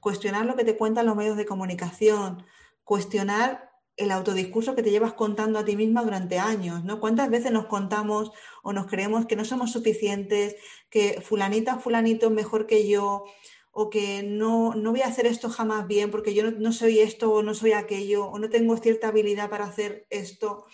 Cuestionar 0.00 0.46
lo 0.46 0.56
que 0.56 0.64
te 0.64 0.76
cuentan 0.76 1.06
los 1.06 1.16
medios 1.16 1.36
de 1.36 1.46
comunicación, 1.46 2.44
cuestionar 2.84 3.74
el 3.96 4.10
autodiscurso 4.10 4.74
que 4.74 4.82
te 4.82 4.90
llevas 4.90 5.12
contando 5.12 5.58
a 5.58 5.64
ti 5.64 5.76
misma 5.76 6.02
durante 6.02 6.38
años, 6.38 6.84
¿no? 6.84 7.00
¿Cuántas 7.00 7.30
veces 7.30 7.52
nos 7.52 7.66
contamos 7.66 8.32
o 8.62 8.72
nos 8.72 8.86
creemos 8.86 9.26
que 9.26 9.36
no 9.36 9.44
somos 9.44 9.72
suficientes, 9.72 10.56
que 10.90 11.20
fulanita, 11.20 11.78
fulanito 11.78 12.26
es 12.26 12.32
mejor 12.32 12.66
que 12.66 12.88
yo, 12.88 13.24
o 13.74 13.90
que 13.90 14.22
no, 14.22 14.74
no 14.74 14.92
voy 14.92 15.02
a 15.02 15.08
hacer 15.08 15.26
esto 15.26 15.50
jamás 15.50 15.88
bien 15.88 16.12
porque 16.12 16.32
yo 16.32 16.52
no, 16.52 16.72
soy 16.72 17.00
esto 17.00 17.32
o 17.32 17.42
no 17.42 17.54
soy 17.54 17.72
aquello, 17.72 18.26
o 18.26 18.38
no 18.38 18.48
tengo 18.48 18.76
cierta 18.76 19.08
habilidad 19.08 19.50
para 19.50 19.64
hacer 19.64 20.06
esto? 20.10 20.64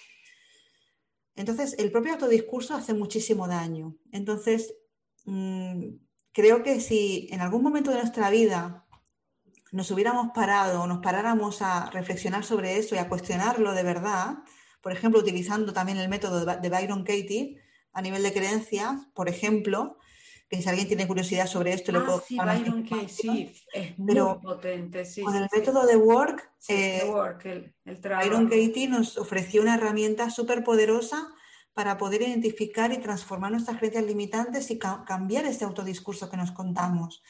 Entonces, 1.34 1.74
el 1.78 1.90
propio 1.90 2.12
autodiscurso 2.12 2.74
hace 2.74 2.92
muchísimo 2.92 3.48
daño. 3.48 3.96
Entonces, 4.12 4.74
mm, 5.24 5.94
creo 6.32 6.62
que 6.62 6.78
si 6.80 7.28
en 7.30 7.40
algún 7.40 7.62
momento 7.62 7.90
de 7.90 7.96
nuestra 7.96 8.28
vida 8.28 8.86
nos 9.72 9.90
hubiéramos 9.90 10.32
parado 10.34 10.82
o 10.82 10.86
nos 10.86 10.98
paráramos 10.98 11.62
a 11.62 11.88
reflexionar 11.90 12.44
sobre 12.44 12.76
eso 12.76 12.94
y 12.94 12.98
a 12.98 13.08
cuestionarlo 13.08 13.72
de 13.72 13.82
verdad, 13.82 14.38
por 14.82 14.92
ejemplo, 14.92 15.20
utilizando 15.20 15.72
también 15.72 15.96
el 15.96 16.10
método 16.10 16.44
de 16.44 16.68
Byron 16.68 17.04
Katie 17.04 17.62
a 17.94 18.02
nivel 18.02 18.22
de 18.22 18.32
creencias, 18.34 19.06
por 19.14 19.30
ejemplo, 19.30 19.96
que 20.50 20.60
si 20.60 20.68
alguien 20.68 20.88
tiene 20.88 21.06
curiosidad 21.06 21.46
sobre 21.46 21.72
esto, 21.72 21.92
le 21.92 21.98
ah, 21.98 22.04
puedo... 22.04 22.24
Sí, 22.26 22.36
Byron 22.36 22.82
Katie, 22.82 23.08
sí, 23.08 23.52
es 23.72 23.96
muy 23.96 24.16
potente. 24.42 25.04
Sí, 25.04 25.22
con 25.22 25.36
el 25.36 25.48
método 25.52 25.86
de 25.86 25.96
Work, 25.96 26.50
eh, 26.68 27.08
Byron 27.84 28.48
Katie 28.48 28.88
nos 28.88 29.16
ofreció 29.16 29.62
una 29.62 29.76
herramienta 29.76 30.28
súper 30.28 30.64
poderosa 30.64 31.32
para 31.72 31.96
poder 31.98 32.22
identificar 32.22 32.92
y 32.92 32.98
transformar 32.98 33.52
nuestras 33.52 33.78
creencias 33.78 34.04
limitantes 34.04 34.72
y 34.72 34.78
cambiar 34.78 35.46
este 35.46 35.64
autodiscurso 35.64 36.28
que 36.28 36.36
nos 36.36 36.50
contamos. 36.50 37.22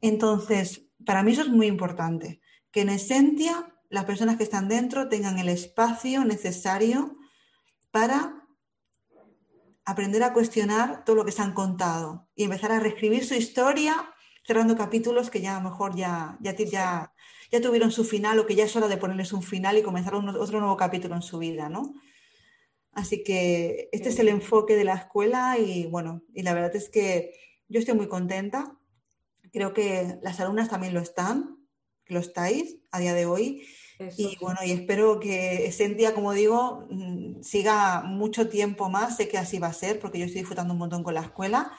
Entonces, 0.00 0.82
para 1.06 1.22
mí 1.22 1.32
eso 1.32 1.42
es 1.42 1.48
muy 1.48 1.68
importante, 1.68 2.40
que 2.72 2.80
en 2.80 2.88
esencia 2.88 3.72
las 3.88 4.04
personas 4.04 4.36
que 4.36 4.42
están 4.42 4.66
dentro 4.66 5.08
tengan 5.08 5.38
el 5.38 5.48
espacio 5.48 6.24
necesario 6.24 7.16
para 7.92 8.37
aprender 9.90 10.22
a 10.22 10.32
cuestionar 10.32 11.04
todo 11.04 11.16
lo 11.16 11.24
que 11.24 11.32
se 11.32 11.42
han 11.42 11.54
contado 11.54 12.28
y 12.34 12.44
empezar 12.44 12.72
a 12.72 12.80
reescribir 12.80 13.24
su 13.24 13.34
historia 13.34 13.94
cerrando 14.44 14.76
capítulos 14.76 15.30
que 15.30 15.40
ya 15.40 15.56
a 15.56 15.62
lo 15.62 15.70
mejor 15.70 15.94
ya, 15.96 16.38
ya, 16.40 16.54
ya, 16.56 17.12
ya 17.50 17.60
tuvieron 17.60 17.90
su 17.90 18.04
final 18.04 18.38
o 18.38 18.46
que 18.46 18.54
ya 18.54 18.64
es 18.64 18.76
hora 18.76 18.88
de 18.88 18.96
ponerles 18.96 19.32
un 19.32 19.42
final 19.42 19.76
y 19.76 19.82
comenzar 19.82 20.14
otro 20.14 20.60
nuevo 20.60 20.76
capítulo 20.76 21.14
en 21.14 21.22
su 21.22 21.38
vida, 21.38 21.68
¿no? 21.68 21.94
Así 22.92 23.22
que 23.22 23.88
este 23.92 24.08
es 24.08 24.18
el 24.18 24.28
enfoque 24.28 24.74
de 24.74 24.84
la 24.84 24.94
escuela 24.94 25.58
y 25.58 25.86
bueno, 25.86 26.22
y 26.34 26.42
la 26.42 26.54
verdad 26.54 26.74
es 26.74 26.88
que 26.88 27.32
yo 27.68 27.78
estoy 27.78 27.94
muy 27.94 28.08
contenta 28.08 28.78
Creo 29.52 29.72
que 29.72 30.18
las 30.22 30.40
alumnas 30.40 30.68
también 30.68 30.94
lo 30.94 31.00
están, 31.00 31.58
que 32.04 32.14
lo 32.14 32.20
estáis 32.20 32.76
a 32.90 33.00
día 33.00 33.14
de 33.14 33.26
hoy. 33.26 33.66
Y 34.16 34.36
bueno, 34.40 34.60
y 34.64 34.70
espero 34.70 35.18
que 35.18 35.66
Esentia, 35.66 36.14
como 36.14 36.32
digo, 36.32 36.86
mm, 36.90 37.42
siga 37.42 38.02
mucho 38.02 38.48
tiempo 38.48 38.88
más. 38.88 39.16
Sé 39.16 39.28
que 39.28 39.38
así 39.38 39.58
va 39.58 39.68
a 39.68 39.72
ser, 39.72 39.98
porque 39.98 40.18
yo 40.18 40.26
estoy 40.26 40.42
disfrutando 40.42 40.72
un 40.72 40.78
montón 40.78 41.02
con 41.02 41.14
la 41.14 41.22
escuela 41.22 41.72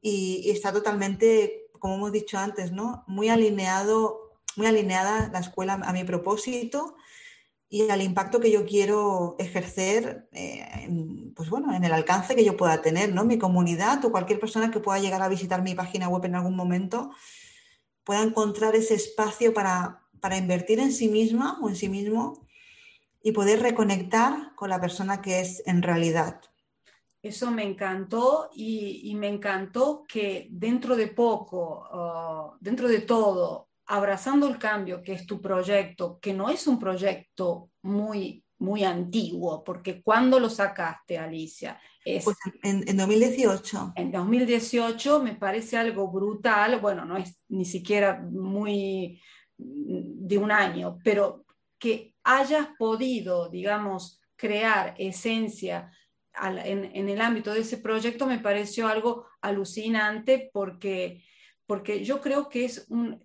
y, 0.00 0.50
está 0.50 0.72
totalmente, 0.72 1.70
como 1.78 1.96
hemos 1.96 2.12
dicho 2.12 2.38
antes, 2.38 2.72
¿no? 2.72 3.04
Muy 3.06 3.28
alineado, 3.28 4.32
muy 4.56 4.66
alineada 4.66 5.30
la 5.32 5.40
escuela 5.40 5.74
a 5.74 5.92
mi 5.92 6.04
propósito 6.04 6.96
y 7.68 7.88
al 7.90 8.02
impacto 8.02 8.40
que 8.40 8.50
yo 8.50 8.64
quiero 8.66 9.36
ejercer, 9.38 10.28
eh, 10.32 10.66
en, 10.82 11.34
pues 11.34 11.50
bueno, 11.50 11.74
en 11.74 11.84
el 11.84 11.92
alcance 11.92 12.34
que 12.34 12.44
yo 12.44 12.56
pueda 12.56 12.82
tener, 12.82 13.14
¿no? 13.14 13.24
Mi 13.24 13.38
comunidad 13.38 14.04
o 14.04 14.10
cualquier 14.10 14.40
persona 14.40 14.70
que 14.70 14.80
pueda 14.80 14.98
llegar 14.98 15.22
a 15.22 15.28
visitar 15.28 15.62
mi 15.62 15.74
página 15.74 16.08
web 16.08 16.24
en 16.24 16.34
algún 16.36 16.56
momento 16.56 17.10
pueda 18.04 18.22
encontrar 18.22 18.74
ese 18.74 18.94
espacio 18.94 19.54
para, 19.54 20.00
para 20.20 20.36
invertir 20.36 20.80
en 20.80 20.92
sí 20.92 21.08
misma 21.08 21.58
o 21.60 21.68
en 21.68 21.76
sí 21.76 21.88
mismo 21.88 22.46
y 23.22 23.32
poder 23.32 23.60
reconectar 23.60 24.54
con 24.54 24.70
la 24.70 24.80
persona 24.80 25.20
que 25.20 25.40
es 25.40 25.62
en 25.66 25.82
realidad. 25.82 26.40
Eso 27.22 27.50
me 27.50 27.64
encantó 27.64 28.50
y, 28.54 29.14
me 29.14 29.28
encantó 29.28 30.04
que 30.08 30.48
dentro 30.50 30.96
de 30.96 31.08
poco, 31.08 31.86
uh, 31.92 32.56
dentro 32.60 32.88
de 32.88 33.00
todo, 33.00 33.68
abrazando 33.86 34.48
el 34.48 34.56
cambio, 34.58 35.02
que 35.02 35.12
es 35.12 35.26
tu 35.26 35.40
proyecto, 35.40 36.18
que 36.18 36.32
no 36.32 36.48
es 36.48 36.66
un 36.66 36.78
proyecto 36.78 37.70
muy, 37.82 38.42
muy 38.58 38.84
antiguo, 38.84 39.62
porque 39.62 40.02
cuando 40.02 40.40
lo 40.40 40.48
sacaste, 40.48 41.18
Alicia? 41.18 41.78
Es, 42.02 42.24
pues 42.24 42.38
en, 42.62 42.88
en, 42.88 42.96
2018. 42.96 43.92
En 43.96 44.12
2018 44.12 45.22
me 45.22 45.34
parece 45.34 45.76
algo 45.76 46.10
brutal, 46.10 46.80
bueno, 46.80 47.04
no 47.04 47.18
es 47.18 47.38
ni 47.48 47.66
siquiera 47.66 48.18
muy 48.18 49.20
de 49.62 50.38
un 50.38 50.50
año, 50.50 50.98
pero 51.04 51.44
que 51.78 52.14
hayas 52.22 52.68
podido, 52.78 53.48
digamos, 53.48 54.20
crear 54.36 54.94
esencia 54.98 55.90
en, 56.64 56.84
en, 56.94 57.08
el 57.08 57.20
ámbito 57.20 57.52
de 57.52 57.60
ese 57.60 57.78
proyecto 57.78 58.26
me 58.26 58.38
pareció 58.38 58.86
algo 58.88 59.26
alucinante 59.40 60.48
porque, 60.52 61.24
porque 61.66 62.04
yo 62.04 62.20
creo 62.20 62.48
que 62.48 62.64
es 62.64 62.86
un, 62.88 63.22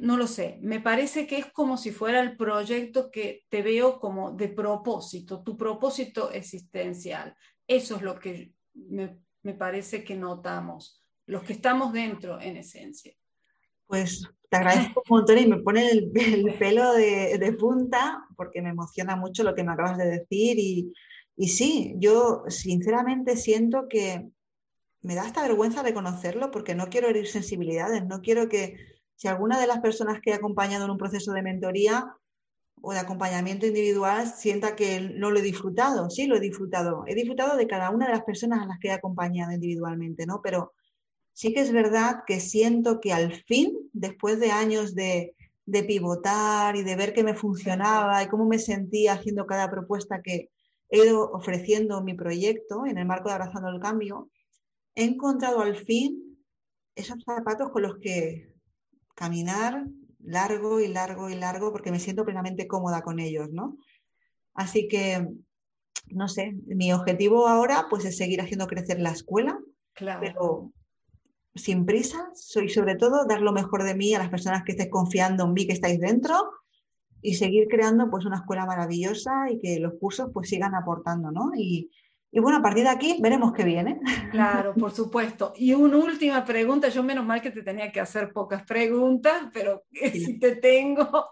no 0.00 0.16
lo 0.16 0.26
sé, 0.26 0.58
me 0.62 0.80
parece 0.80 1.26
que 1.26 1.38
es 1.38 1.46
como 1.46 1.76
si 1.76 1.90
fuera 1.90 2.20
el 2.20 2.36
proyecto 2.36 3.10
que 3.10 3.44
te 3.48 3.62
veo 3.62 4.00
como 4.00 4.32
de 4.32 4.48
propósito, 4.48 5.42
tu 5.42 5.56
propósito 5.56 6.30
existencial. 6.30 7.34
Eso 7.66 7.96
es 7.96 8.02
lo 8.02 8.18
que 8.18 8.52
me, 8.74 9.18
parece 9.58 10.04
que 10.04 10.16
notamos, 10.16 11.04
los 11.26 11.42
que 11.42 11.52
estamos 11.52 11.92
dentro 11.92 12.40
en 12.40 12.56
esencia. 12.56 13.14
Pues 13.90 14.22
te 14.48 14.56
agradezco 14.56 15.02
un 15.08 15.16
montón 15.16 15.38
y 15.38 15.48
me 15.48 15.58
pone 15.58 15.90
el, 15.90 16.12
pelo 16.60 16.92
de, 16.92 17.56
punta 17.58 18.24
porque 18.36 18.62
me 18.62 18.70
emociona 18.70 19.16
mucho 19.16 19.42
lo 19.42 19.56
que 19.56 19.64
me 19.64 19.72
acabas 19.72 19.98
de 19.98 20.06
decir 20.06 20.60
y, 20.60 20.92
y 21.36 21.48
sí, 21.48 21.96
yo 21.98 22.44
sinceramente 22.46 23.36
siento 23.36 23.88
que 23.88 24.30
me 25.02 25.16
da 25.16 25.26
esta 25.26 25.42
vergüenza 25.42 25.82
reconocerlo 25.82 26.52
porque 26.52 26.76
no 26.76 26.86
quiero 26.86 27.08
herir 27.08 27.26
sensibilidades, 27.26 28.06
no 28.06 28.20
quiero 28.20 28.48
que 28.48 28.76
si 29.16 29.26
alguna 29.26 29.60
de 29.60 29.66
las 29.66 29.80
personas 29.80 30.20
que 30.22 30.30
he 30.30 30.34
acompañado 30.34 30.84
en 30.84 30.92
un 30.92 30.98
proceso 30.98 31.32
de 31.32 31.42
mentoría 31.42 32.14
o 32.82 32.92
de 32.92 33.00
acompañamiento 33.00 33.66
individual 33.66 34.28
sienta 34.28 34.76
que 34.76 35.00
no 35.00 35.32
lo 35.32 35.40
he 35.40 35.42
disfrutado, 35.42 36.10
sí 36.10 36.28
lo 36.28 36.36
he 36.36 36.40
disfrutado. 36.40 37.02
He 37.08 37.16
disfrutado 37.16 37.56
de 37.56 37.66
cada 37.66 37.90
una 37.90 38.06
de 38.06 38.12
las 38.12 38.22
personas 38.22 38.62
a 38.62 38.66
las 38.66 38.78
que 38.78 38.88
he 38.88 38.92
acompañado 38.92 39.50
individualmente, 39.52 40.26
¿no? 40.26 40.40
Pero 40.42 40.74
sí 41.40 41.54
que 41.54 41.60
es 41.60 41.72
verdad 41.72 42.24
que 42.26 42.38
siento 42.38 43.00
que 43.00 43.14
al 43.14 43.32
fin, 43.32 43.74
después 43.94 44.38
de 44.40 44.50
años 44.50 44.94
de, 44.94 45.34
de 45.64 45.84
pivotar 45.84 46.76
y 46.76 46.82
de 46.82 46.96
ver 46.96 47.14
qué 47.14 47.24
me 47.24 47.32
funcionaba 47.34 48.22
y 48.22 48.28
cómo 48.28 48.44
me 48.44 48.58
sentía 48.58 49.14
haciendo 49.14 49.46
cada 49.46 49.70
propuesta 49.70 50.20
que 50.20 50.50
he 50.90 50.98
ido 50.98 51.30
ofreciendo 51.32 52.02
mi 52.02 52.12
proyecto 52.12 52.84
en 52.84 52.98
el 52.98 53.06
marco 53.06 53.30
de 53.30 53.36
Abrazando 53.36 53.70
el 53.70 53.80
Cambio, 53.80 54.28
he 54.94 55.04
encontrado 55.04 55.62
al 55.62 55.76
fin 55.76 56.44
esos 56.94 57.24
zapatos 57.24 57.70
con 57.70 57.84
los 57.84 57.96
que 58.00 58.54
caminar 59.14 59.86
largo 60.18 60.78
y 60.78 60.88
largo 60.88 61.30
y 61.30 61.36
largo 61.36 61.72
porque 61.72 61.90
me 61.90 62.00
siento 62.00 62.26
plenamente 62.26 62.68
cómoda 62.68 63.00
con 63.00 63.18
ellos, 63.18 63.48
¿no? 63.50 63.78
Así 64.52 64.88
que, 64.88 65.26
no 66.08 66.28
sé, 66.28 66.52
mi 66.66 66.92
objetivo 66.92 67.48
ahora 67.48 67.86
pues 67.88 68.04
es 68.04 68.18
seguir 68.18 68.42
haciendo 68.42 68.66
crecer 68.66 69.00
la 69.00 69.12
escuela, 69.12 69.58
pero 70.20 70.74
sin 71.54 71.84
prisa, 71.84 72.30
soy 72.34 72.68
sobre 72.68 72.94
todo 72.94 73.26
dar 73.26 73.40
lo 73.40 73.52
mejor 73.52 73.82
de 73.82 73.94
mí 73.94 74.14
a 74.14 74.18
las 74.18 74.30
personas 74.30 74.62
que 74.64 74.72
estéis 74.72 74.90
confiando 74.90 75.44
en 75.44 75.52
mí, 75.52 75.66
que 75.66 75.72
estáis 75.72 75.98
dentro 75.98 76.50
y 77.22 77.34
seguir 77.34 77.68
creando 77.68 78.10
pues 78.10 78.24
una 78.24 78.36
escuela 78.36 78.66
maravillosa 78.66 79.50
y 79.50 79.58
que 79.58 79.78
los 79.80 79.94
cursos 80.00 80.30
pues 80.32 80.48
sigan 80.48 80.74
aportando, 80.74 81.30
¿no? 81.30 81.50
Y, 81.56 81.90
y 82.32 82.40
bueno, 82.40 82.58
a 82.58 82.62
partir 82.62 82.84
de 82.84 82.90
aquí 82.90 83.18
veremos 83.20 83.52
qué 83.52 83.64
viene. 83.64 84.00
Claro, 84.30 84.74
por 84.74 84.92
supuesto. 84.92 85.52
Y 85.56 85.72
una 85.74 85.96
última 85.96 86.44
pregunta, 86.44 86.88
yo 86.88 87.02
menos 87.02 87.26
mal 87.26 87.42
que 87.42 87.50
te 87.50 87.62
tenía 87.62 87.90
que 87.90 88.00
hacer 88.00 88.32
pocas 88.32 88.62
preguntas, 88.62 89.48
pero 89.52 89.84
si 89.92 90.38
te 90.38 90.56
tengo, 90.56 91.28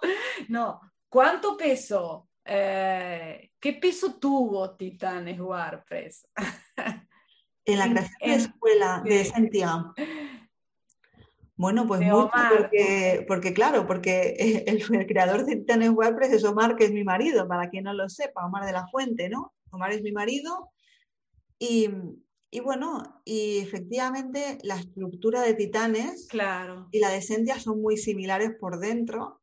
no, 0.49 0.81
¿cuánto 1.09 1.57
peso? 1.57 2.29
Eh, 2.45 3.53
¿Qué 3.61 3.75
peso 3.75 4.15
tuvo 4.15 4.75
Titanes 4.75 5.39
WordPress? 5.39 6.29
En 7.73 7.79
la 7.79 7.89
creación 7.89 8.19
de 8.21 8.35
escuela 8.35 9.03
de 9.05 9.25
Santiago. 9.25 9.95
Bueno, 11.57 11.87
pues 11.87 12.01
mucho, 12.01 12.31
porque, 12.57 13.25
porque, 13.27 13.53
claro, 13.53 13.87
porque 13.87 14.65
el, 14.67 14.83
el, 14.95 15.07
creador 15.07 15.45
de 15.45 15.57
Titanes 15.57 15.91
WordPress 15.91 16.33
es 16.33 16.45
Omar, 16.45 16.77
que 16.77 16.85
es 16.85 16.93
mi 16.93 17.05
marido, 17.05 17.47
para 17.49 17.69
quien 17.69 17.85
no 17.85 17.93
lo 17.93 18.09
sepa, 18.09 18.47
Omar 18.47 18.65
de 18.65 18.73
la 18.73 18.87
Fuente, 18.87 19.29
¿no? 19.29 19.53
Omar 19.71 19.93
es 19.93 20.03
mi 20.03 20.13
marido 20.13 20.71
y, 21.59 21.91
bueno, 22.63 23.21
y 23.25 23.59
efectivamente 23.59 24.59
la 24.63 24.77
estructura 24.77 25.43
de 25.43 25.55
Titanes 25.55 26.29
y 26.93 27.01
la 27.01 27.11
de 27.11 27.23
Sentia 27.23 27.59
son 27.59 27.83
muy 27.83 27.97
similares 27.97 28.53
por 28.59 28.79
dentro. 28.79 29.41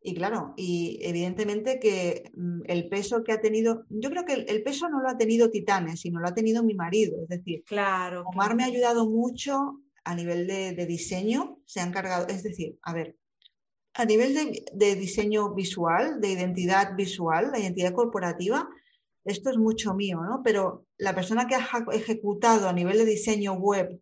Y 0.00 0.14
claro, 0.14 0.54
y 0.56 1.00
evidentemente 1.02 1.80
que 1.80 2.30
mm, 2.34 2.62
el 2.66 2.88
peso 2.88 3.24
que 3.24 3.32
ha 3.32 3.40
tenido, 3.40 3.84
yo 3.88 4.10
creo 4.10 4.24
que 4.24 4.34
el, 4.34 4.62
peso 4.62 4.88
no 4.88 5.00
lo 5.00 5.08
ha 5.08 5.18
tenido 5.18 5.50
Titanes, 5.50 6.00
sino 6.00 6.20
lo 6.20 6.28
ha 6.28 6.34
tenido 6.34 6.62
mi 6.62 6.74
marido. 6.74 7.20
Es 7.22 7.28
decir, 7.28 7.64
claro, 7.64 8.22
Omar 8.26 8.54
me 8.54 8.62
ha 8.62 8.66
ayudado 8.66 9.08
mucho 9.08 9.80
a 10.04 10.14
nivel 10.14 10.46
de, 10.46 10.86
diseño, 10.86 11.60
se 11.66 11.80
ha 11.80 11.84
encargado, 11.84 12.28
es 12.28 12.42
decir, 12.42 12.78
a 12.82 12.94
ver, 12.94 13.16
a 13.94 14.04
nivel 14.04 14.34
de, 14.72 14.96
diseño 14.96 15.52
visual, 15.54 16.20
de 16.20 16.30
identidad 16.30 16.94
visual, 16.94 17.50
la 17.50 17.58
identidad 17.58 17.92
corporativa, 17.92 18.68
esto 19.24 19.50
es 19.50 19.58
mucho 19.58 19.94
mío, 19.94 20.20
¿no? 20.22 20.42
Pero 20.42 20.86
la 20.96 21.14
persona 21.14 21.46
que 21.46 21.56
ha 21.56 21.68
ejecutado 21.92 22.68
a 22.68 22.72
nivel 22.72 22.98
de 22.98 23.04
diseño 23.04 23.54
web 23.54 24.00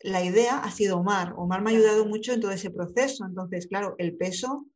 la 0.00 0.22
idea 0.22 0.58
ha 0.58 0.70
sido 0.70 0.98
Omar. 0.98 1.34
Omar 1.36 1.62
me 1.62 1.70
ha 1.70 1.74
ayudado 1.74 2.06
mucho 2.06 2.32
en 2.32 2.40
todo 2.40 2.52
ese 2.52 2.70
proceso. 2.70 3.24
Entonces, 3.24 3.66
claro, 3.66 3.96
el 3.98 4.16
peso 4.16 4.66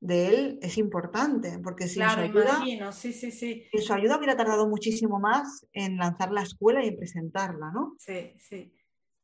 de 0.00 0.28
él 0.28 0.58
es 0.62 0.78
importante, 0.78 1.58
porque 1.62 1.88
sin, 1.88 2.02
su, 2.08 2.20
ayuda, 2.20 2.92
sí, 2.92 3.12
sí, 3.12 3.30
sí. 3.30 3.64
sin 3.70 3.82
su 3.82 3.92
ayuda 3.92 4.18
hubiera 4.18 4.36
tardado 4.36 4.68
muchísimo 4.68 5.18
más 5.18 5.66
en 5.72 5.96
lanzar 5.96 6.32
la 6.32 6.42
escuela 6.42 6.84
y 6.84 6.88
en 6.88 6.96
presentarla, 6.96 7.70
¿no? 7.72 7.96
Sí, 7.98 8.34
sí. 8.38 8.72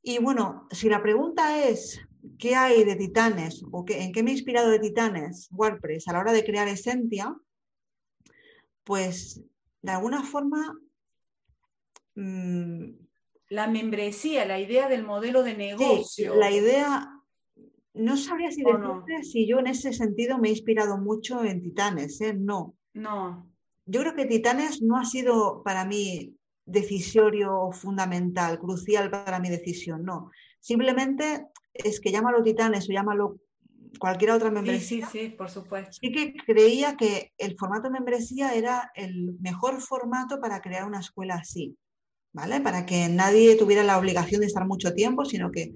Y 0.02 0.18
bueno, 0.18 0.66
si 0.70 0.88
la 0.88 1.02
pregunta 1.02 1.64
es, 1.68 2.00
¿qué 2.38 2.56
hay 2.56 2.82
de 2.84 2.96
Titanes 2.96 3.62
o 3.70 3.84
qué, 3.84 4.02
en 4.02 4.12
qué 4.12 4.22
me 4.22 4.30
he 4.30 4.34
inspirado 4.34 4.70
de 4.70 4.80
Titanes 4.80 5.48
WordPress 5.52 6.08
a 6.08 6.12
la 6.12 6.20
hora 6.20 6.32
de 6.32 6.44
crear 6.44 6.66
Essentia? 6.66 7.36
Pues 8.82 9.40
de 9.82 9.92
alguna 9.92 10.24
forma... 10.24 10.74
Mm, 12.16 12.94
la 13.48 13.66
membresía, 13.68 14.44
la 14.44 14.58
idea 14.58 14.88
del 14.88 15.04
modelo 15.04 15.42
de 15.42 15.54
negocio. 15.54 16.34
la 16.34 16.50
idea, 16.50 17.11
no 17.94 18.16
sabría 18.16 18.50
si 18.50 18.62
decirte 18.62 19.24
si 19.24 19.46
yo 19.46 19.58
en 19.58 19.66
ese 19.66 19.92
sentido 19.92 20.38
me 20.38 20.48
he 20.48 20.52
inspirado 20.52 20.98
mucho 20.98 21.44
en 21.44 21.60
Titanes, 21.60 22.20
¿eh? 22.20 22.34
No. 22.34 22.74
No. 22.94 23.48
Yo 23.86 24.00
creo 24.00 24.14
que 24.14 24.26
Titanes 24.26 24.82
no 24.82 24.96
ha 24.96 25.04
sido 25.04 25.62
para 25.62 25.84
mí 25.84 26.34
decisorio 26.64 27.70
fundamental, 27.72 28.58
crucial 28.58 29.10
para 29.10 29.40
mi 29.40 29.50
decisión, 29.50 30.04
no. 30.04 30.30
Simplemente 30.60 31.46
es 31.74 32.00
que 32.00 32.12
llámalo 32.12 32.42
Titanes 32.42 32.88
o 32.88 32.92
llámalo 32.92 33.40
cualquier 33.98 34.30
otra 34.30 34.50
membresía. 34.50 35.06
Sí, 35.06 35.12
sí, 35.12 35.26
sí, 35.26 35.28
por 35.30 35.50
supuesto. 35.50 35.92
Sí 36.00 36.12
que 36.12 36.34
creía 36.46 36.96
que 36.96 37.32
el 37.36 37.56
formato 37.58 37.90
membresía 37.90 38.54
era 38.54 38.90
el 38.94 39.36
mejor 39.40 39.80
formato 39.80 40.40
para 40.40 40.60
crear 40.60 40.86
una 40.86 41.00
escuela 41.00 41.34
así, 41.34 41.76
¿vale? 42.32 42.60
Para 42.60 42.86
que 42.86 43.08
nadie 43.08 43.56
tuviera 43.56 43.82
la 43.82 43.98
obligación 43.98 44.40
de 44.40 44.46
estar 44.46 44.66
mucho 44.66 44.94
tiempo, 44.94 45.24
sino 45.24 45.50
que 45.50 45.74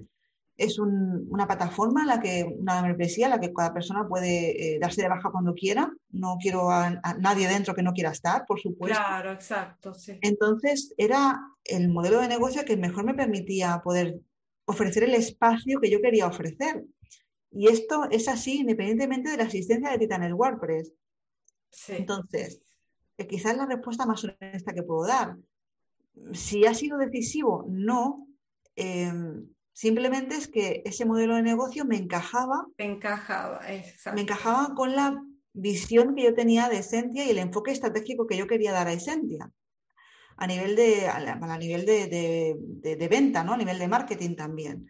es 0.57 0.79
una 0.79 1.45
plataforma 1.45 2.01
en 2.01 2.07
la 2.07 2.19
que, 2.19 2.43
una 2.43 2.81
membresía 2.81 3.27
en 3.27 3.31
la 3.31 3.39
que 3.39 3.53
cada 3.53 3.73
persona 3.73 4.07
puede 4.07 4.75
eh, 4.75 4.79
darse 4.79 5.03
de 5.03 5.09
baja 5.09 5.29
cuando 5.31 5.53
quiera. 5.53 5.91
No 6.09 6.37
quiero 6.41 6.71
a, 6.71 6.89
nadie 7.19 7.47
dentro 7.47 7.75
que 7.75 7.83
no 7.83 7.93
quiera 7.93 8.09
estar, 8.09 8.45
por 8.47 8.59
supuesto. 8.59 8.97
Claro, 8.97 9.31
exacto. 9.31 9.93
Sí. 9.93 10.17
Entonces, 10.21 10.95
era 10.97 11.39
el 11.63 11.89
modelo 11.89 12.19
de 12.19 12.27
negocio 12.27 12.65
que 12.65 12.75
mejor 12.75 13.05
me 13.05 13.13
permitía 13.13 13.81
poder 13.83 14.19
ofrecer 14.65 15.03
el 15.03 15.13
espacio 15.13 15.79
que 15.79 15.91
yo 15.91 16.01
quería 16.01 16.25
ofrecer. 16.25 16.83
Y 17.51 17.67
esto 17.67 18.07
es 18.09 18.27
así 18.27 18.59
independientemente 18.59 19.29
de 19.29 19.37
la 19.37 19.43
existencia 19.43 19.91
de 19.91 19.99
Titanes 19.99 20.33
WordPress. 20.33 20.91
Sí. 21.69 21.93
Entonces, 21.97 22.61
eh, 23.17 23.27
quizás 23.27 23.55
la 23.55 23.67
respuesta 23.67 24.07
más 24.07 24.23
honesta 24.23 24.73
que 24.73 24.83
puedo 24.83 25.07
dar. 25.07 25.37
Si 26.33 26.65
ha 26.65 26.73
sido 26.73 26.97
decisivo, 26.97 27.63
no. 27.69 28.27
Em, 28.75 29.47
Simplemente 29.77 30.33
es 30.33 30.47
que 30.47 30.81
ese 30.85 31.05
modelo 31.05 31.35
de 31.35 31.43
negocio 31.43 31.85
me 31.85 31.97
encajaba. 31.97 32.65
Me 32.79 32.85
encajaba, 32.85 33.61
Me 34.15 34.21
encajaba 34.21 34.73
con 34.73 34.95
la 34.95 35.23
visión 35.53 36.15
que 36.15 36.23
yo 36.23 36.33
tenía 36.33 36.67
de 36.67 36.79
Esentia 36.79 37.23
y 37.23 37.29
el 37.29 37.37
enfoque 37.37 37.73
estratégico 37.73 38.25
que 38.25 38.37
yo 38.37 38.47
quería 38.47 38.71
dar 38.71 38.87
a 38.87 38.93
Esentia. 38.93 39.51
A 40.35 40.47
nivel 40.47 40.75
de, 40.75 41.07
a, 41.07 41.57
nivel 41.59 41.85
de, 41.85 43.07
venta, 43.07 43.43
¿no? 43.43 43.53
A 43.53 43.57
nivel 43.57 43.77
de 43.77 43.87
marketing 43.87 44.35
también. 44.35 44.89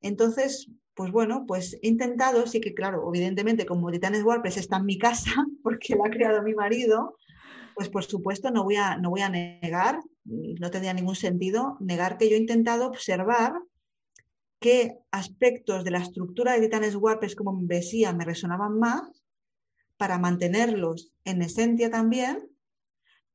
Entonces, 0.00 0.70
pues 0.94 1.10
bueno, 1.10 1.44
pues 1.44 1.76
he 1.82 1.88
intentado, 1.88 2.46
sí 2.46 2.60
que 2.60 2.72
claro, 2.72 3.02
evidentemente 3.12 3.66
como 3.66 3.90
Titanes 3.90 4.22
WordPress 4.22 4.58
está 4.58 4.76
en 4.76 4.86
mi 4.86 4.96
casa, 4.96 5.32
porque 5.64 5.96
la 5.96 6.06
ha 6.06 6.10
creado 6.10 6.40
mi 6.44 6.54
marido, 6.54 7.16
pues 7.74 7.88
por 7.88 8.04
supuesto 8.04 8.52
no 8.52 8.62
voy 8.62 8.76
a, 8.76 8.96
no 8.96 9.10
voy 9.10 9.22
a 9.22 9.28
negar, 9.28 9.98
no 10.24 10.70
tendría 10.70 10.94
ningún 10.94 11.16
sentido 11.16 11.76
negar 11.80 12.16
que 12.16 12.30
yo 12.30 12.36
he 12.36 12.38
intentado 12.38 12.86
observar 12.86 13.54
qué 14.60 14.98
aspectos 15.10 15.84
de 15.84 15.90
la 15.90 15.98
estructura 15.98 16.52
de 16.52 16.60
Titanes 16.60 16.94
WordPress 16.94 17.34
como 17.34 17.52
membresía 17.52 18.12
me 18.12 18.24
resonaban 18.24 18.78
más 18.78 19.24
para 19.96 20.18
mantenerlos 20.18 21.12
en 21.24 21.42
Esentia 21.42 21.90
también, 21.90 22.48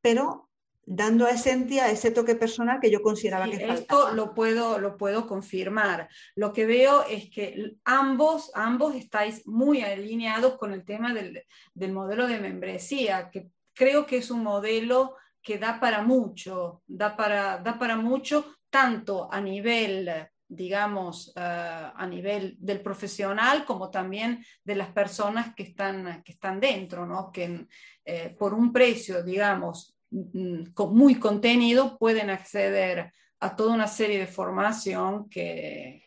pero 0.02 0.50
dando 0.86 1.26
a 1.26 1.32
Esentia 1.32 1.90
ese 1.90 2.12
toque 2.12 2.36
personal 2.36 2.80
que 2.80 2.92
yo 2.92 3.02
consideraba 3.02 3.46
que 3.46 3.60
faltaba. 3.60 3.76
Esto 3.80 4.14
lo 4.14 4.34
puedo, 4.34 4.80
lo 4.80 4.98
puedo 4.98 5.28
confirmar. 5.28 6.08
Lo 6.36 6.54
que 6.54 6.66
veo 6.66 7.04
es 7.08 7.30
que 7.30 7.76
ambos, 7.84 8.52
ambos 8.54 8.96
estáis 8.96 9.46
muy 9.48 9.82
alineados 9.82 10.58
con 10.58 10.74
el 10.74 10.86
tema 10.86 11.14
del, 11.14 11.44
del 11.74 11.92
modelo 11.92 12.28
de 12.28 12.40
membresía, 12.40 13.30
que 13.32 13.50
creo 13.74 14.06
que 14.06 14.18
es 14.18 14.30
un 14.30 14.44
modelo 14.44 15.16
que 15.42 15.58
da 15.58 15.80
para 15.80 16.02
mucho, 16.04 16.84
da 16.88 17.16
para, 17.16 17.58
da 17.58 17.78
para 17.78 17.96
mucho 17.96 18.58
tanto 18.70 19.32
a 19.32 19.42
nivel 19.42 20.10
digamos, 20.48 21.34
eh, 21.36 21.42
a 21.42 22.08
nivel 22.08 22.56
del 22.60 22.82
profesional 22.82 23.66
como 23.66 23.90
también 23.90 24.46
de 24.64 24.76
las 24.76 24.90
personas 24.90 25.56
que 25.56 25.64
están, 25.64 26.22
que 26.24 26.34
están 26.34 26.60
dentro, 26.60 27.06
¿no? 27.06 27.32
que 27.32 27.68
eh, 28.04 28.36
por 28.38 28.54
un 28.54 28.72
precio, 28.72 29.24
digamos, 29.24 29.98
mm, 30.12 30.64
muy 30.92 31.16
contenido 31.16 31.98
pueden 31.98 32.30
acceder 32.30 33.12
a 33.40 33.56
toda 33.56 33.74
una 33.74 33.88
serie 33.88 34.20
de 34.20 34.28
formación 34.28 35.30
que, 35.30 36.04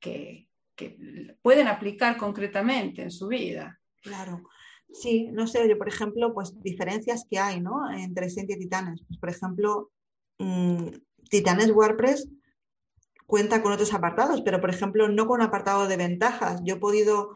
que, 0.00 0.46
pueden 1.42 1.66
aplicar 1.66 2.16
concretamente 2.16 3.02
en 3.02 3.10
su 3.10 3.26
vida. 3.26 3.80
Claro. 4.00 4.44
Sí, 4.92 5.28
no 5.32 5.48
sé, 5.48 5.68
yo 5.68 5.76
por 5.76 5.88
ejemplo, 5.88 6.32
pues 6.32 6.54
diferencias 6.62 7.26
que 7.28 7.40
hay, 7.40 7.60
¿no? 7.60 7.90
Entre 7.90 8.30
Sentia 8.30 8.54
y 8.54 8.60
Titanes. 8.60 9.02
Pues, 9.08 9.18
por 9.18 9.28
ejemplo, 9.28 9.90
mm, 10.38 10.86
Titanes 11.28 11.72
WordPress 11.72 12.28
cuenta 13.28 13.60
con 13.62 13.72
otros 13.72 13.92
apartados, 13.92 14.40
pero 14.40 14.58
por 14.58 14.70
ejemplo 14.70 15.06
no 15.08 15.26
con 15.26 15.42
apartado 15.42 15.86
de 15.86 15.98
ventajas. 15.98 16.62
Yo 16.64 16.76
he 16.76 16.80
podido 16.80 17.34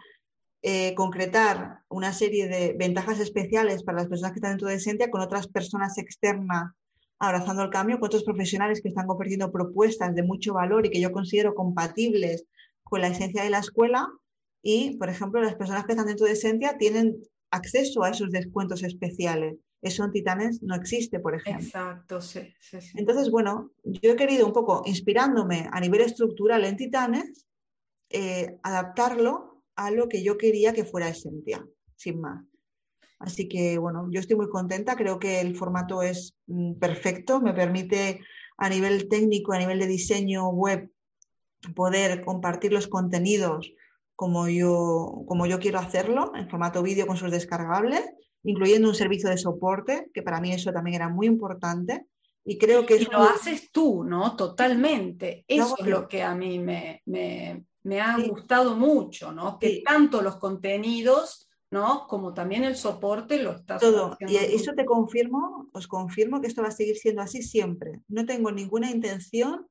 eh, 0.63 0.95
concretar 0.95 1.81
una 1.91 2.15
serie 2.15 2.49
de 2.49 2.75
ventajas 2.79 3.21
especiales 3.21 3.83
para 3.83 3.99
las 3.99 4.09
personas 4.09 4.33
que 4.33 4.39
están 4.39 4.53
dentro 4.53 4.69
de 4.69 4.81
Sentia 4.81 5.11
con 5.11 5.21
otras 5.21 5.49
personas 5.49 5.99
externas 5.99 6.73
abrazando 7.19 7.63
el 7.63 7.69
cambio, 7.69 8.01
con 8.01 8.07
otros 8.07 8.25
profesionales 8.25 8.81
que 8.81 8.89
están 8.89 9.07
compartiendo 9.07 9.53
propuestas 9.53 10.15
de 10.15 10.23
mucho 10.23 10.55
valor 10.55 10.87
y 10.87 10.91
que 10.91 11.01
yo 11.01 11.13
considero 11.13 11.55
compatibles 11.55 12.47
con 12.85 13.03
la 13.03 13.09
esencia 13.09 13.45
de 13.45 13.51
la 13.51 13.59
escuela. 13.59 14.09
Y, 14.63 14.97
por 14.97 15.11
ejemplo, 15.11 15.43
las 15.43 15.57
personas 15.57 15.85
que 15.85 15.93
están 15.93 16.07
dentro 16.07 16.27
de 16.27 16.37
Sentia 16.37 16.79
tienen 16.79 17.19
acceso 17.51 18.03
a 18.03 18.09
esos 18.09 18.31
descuentos 18.31 18.83
especiales. 18.83 19.57
Eso 19.83 20.05
en 20.05 20.13
Titanes 20.13 20.63
no 20.63 20.77
existe, 20.77 21.19
por 21.19 21.35
ejemplo. 21.35 21.67
Exacto, 21.67 22.21
sí, 22.21 22.55
Entonces, 22.95 23.31
bueno, 23.31 23.73
yo 23.83 24.13
he 24.13 24.17
querido 24.17 24.47
un 24.47 24.53
poco, 24.53 24.83
inspirándome 24.87 25.69
a 25.73 25.81
nivel 25.81 26.03
estructural 26.03 26.65
en 26.65 26.77
Titanes, 26.77 27.49
eh, 28.09 28.59
adaptarlo 28.63 29.65
a 29.75 29.91
lo 29.91 30.09
que 30.09 30.23
yo 30.23 30.39
quería 30.39 30.73
que 30.73 30.85
fuera 30.85 31.09
Esencia, 31.09 31.67
sin 31.97 32.21
más. 32.21 32.45
Así 33.19 33.49
que, 33.49 33.77
bueno, 33.77 34.09
yo 34.13 34.21
estoy 34.21 34.37
muy 34.37 34.49
contenta, 34.49 34.95
creo 34.95 35.19
que 35.19 35.41
el 35.41 35.57
formato 35.57 36.03
es 36.03 36.37
mm, 36.47 36.75
perfecto, 36.75 37.41
me 37.41 37.53
permite 37.53 38.21
a 38.59 38.69
nivel 38.69 39.09
técnico, 39.09 39.53
a 39.53 39.59
nivel 39.59 39.81
de 39.81 39.89
diseño 39.89 40.49
web, 40.51 40.91
poder 41.75 42.25
compartir 42.25 42.73
los 42.73 42.87
contenidos 42.87 43.73
como 44.15 44.49
yo, 44.49 45.25
como 45.27 45.47
yo 45.47 45.59
quiero 45.59 45.81
hacerlo, 45.81 46.33
en 46.37 46.49
formato 46.49 46.85
vídeo 46.85 47.09
con 47.09 47.17
sus 47.17 47.33
descargables 47.33 48.05
incluyendo 48.45 48.89
un 48.89 48.95
servicio 48.95 49.29
de 49.29 49.39
soporte, 49.39 50.11
que 50.13 50.23
para 50.23 50.41
mí 50.41 50.53
eso 50.53 50.73
también 50.73 50.97
era 50.97 51.09
muy 51.09 51.27
importante. 51.27 52.07
Y 52.45 52.59
creo 52.59 52.85
que... 52.85 52.97
Y 52.97 53.05
lo 53.05 53.23
haces 53.23 53.71
tú, 53.71 54.03
¿no? 54.03 54.35
Totalmente. 54.37 55.45
Eso 55.47 55.77
es 55.79 55.87
lo 55.87 56.09
que 56.09 56.23
a 56.23 56.35
mí 56.35 56.59
me, 56.59 57.03
me, 57.07 58.01
ha 58.01 58.19
gustado 58.19 58.77
mucho, 58.77 59.33
¿no? 59.33 59.59
Que 59.59 59.83
tanto 59.85 60.23
los 60.23 60.37
contenidos, 60.37 61.49
¿no? 61.71 62.07
Como 62.09 62.35
también 62.35 62.65
el 62.65 62.75
soporte 62.75 63.41
lo 63.41 63.53
estás 63.53 63.81
Todo. 63.81 64.17
Y 64.21 64.37
eso 64.37 64.73
te 64.73 64.85
confirmo, 64.85 65.69
os 65.73 65.87
confirmo 65.87 66.41
que 66.41 66.49
esto 66.49 66.63
va 66.63 66.69
a 66.69 66.73
seguir 66.73 66.97
siendo 66.97 67.23
así 67.23 67.43
siempre. 67.43 68.01
No 68.09 68.27
tengo 68.27 68.51
ninguna 68.51 68.91
intención 68.91 69.69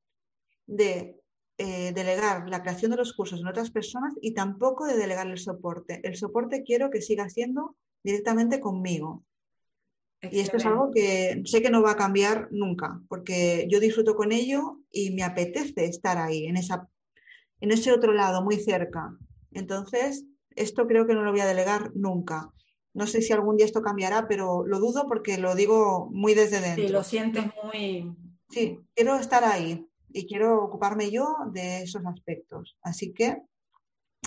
de 0.66 1.20
eh, 1.58 1.92
delegar 1.94 2.50
la 2.50 2.62
creación 2.62 2.92
de 2.92 2.98
los 2.98 3.14
cursos 3.14 3.42
en 3.42 3.48
otras 3.48 3.70
personas 3.70 4.16
y 4.22 4.34
tampoco 4.34 4.86
de 4.86 4.96
delegar 4.96 5.28
el 5.28 5.38
soporte. 5.38 6.00
El 6.04 6.16
soporte 6.16 6.64
quiero 6.64 6.90
que 6.90 7.02
siga 7.02 7.30
siendo 7.30 7.76
directamente 8.04 8.60
conmigo. 8.60 9.24
Y 10.22 10.40
esto 10.40 10.58
es 10.58 10.66
algo 10.66 10.92
que 10.92 11.42
sé 11.46 11.64
que 11.64 11.72
no 11.72 11.82
va 11.82 11.92
a 11.92 11.98
cambiar 11.98 12.48
nunca, 12.52 13.02
porque 13.08 13.68
yo 13.70 13.80
disfruto 13.80 14.16
con 14.16 14.32
ello 14.32 14.78
y 14.92 15.12
me 15.12 15.24
apetece 15.24 15.86
estar 15.86 16.20
ahí, 16.20 16.46
en, 16.46 16.58
esa, 16.58 16.88
en 17.60 17.72
ese 17.72 17.92
otro 17.92 18.14
lado, 18.14 18.44
muy 18.44 18.58
cerca. 18.58 19.18
Entonces, 19.52 20.26
esto 20.56 20.86
creo 20.86 21.08
que 21.08 21.16
no 21.16 21.24
lo 21.24 21.32
voy 21.32 21.40
a 21.40 21.48
delegar 21.48 21.92
nunca. 21.96 22.52
No 22.94 23.08
sé 23.08 23.22
si 23.22 23.34
algún 23.34 23.58
día 23.58 23.66
esto 23.66 23.82
cambiará, 23.82 24.28
pero 24.28 24.66
lo 24.66 24.80
dudo 24.80 25.08
porque 25.08 25.38
lo 25.38 25.56
digo 25.56 26.10
muy 26.12 26.36
desde 26.36 26.62
dentro. 26.62 26.86
Sí, 26.86 26.94
lo 26.94 27.04
sientes 27.04 27.46
muy... 27.64 28.14
Sí, 28.50 28.80
quiero 28.94 29.16
estar 29.16 29.44
ahí 29.44 29.88
y 30.10 30.28
quiero 30.28 30.62
ocuparme 30.64 31.10
yo 31.10 31.36
de 31.52 31.84
esos 31.84 32.06
aspectos. 32.06 32.78
Así 32.82 33.14
que 33.14 33.42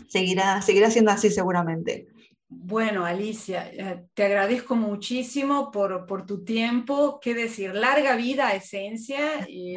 seguirá, 0.08 0.60
seguirá 0.62 0.90
siendo 0.90 1.10
así 1.10 1.30
seguramente. 1.30 2.08
Bueno, 2.48 3.04
Alicia, 3.04 3.68
eh, 3.72 4.06
te 4.14 4.24
agradezco 4.24 4.76
muchísimo 4.76 5.70
por, 5.70 6.06
por, 6.06 6.24
tu 6.24 6.44
tiempo. 6.44 7.18
¿Qué 7.20 7.34
decir? 7.34 7.74
Larga 7.74 8.16
vida, 8.16 8.54
esencia. 8.54 9.46
Y, 9.48 9.74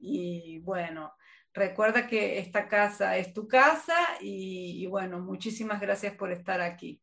y, 0.00 0.58
bueno, 0.60 1.12
recuerda 1.52 2.06
que 2.06 2.38
esta 2.38 2.68
casa 2.68 3.16
es 3.16 3.32
tu 3.32 3.48
casa 3.48 3.96
y, 4.20 4.82
y 4.82 4.86
bueno, 4.86 5.20
muchísimas 5.20 5.80
gracias 5.80 6.14
por 6.14 6.32
estar 6.32 6.60
aquí. 6.60 7.00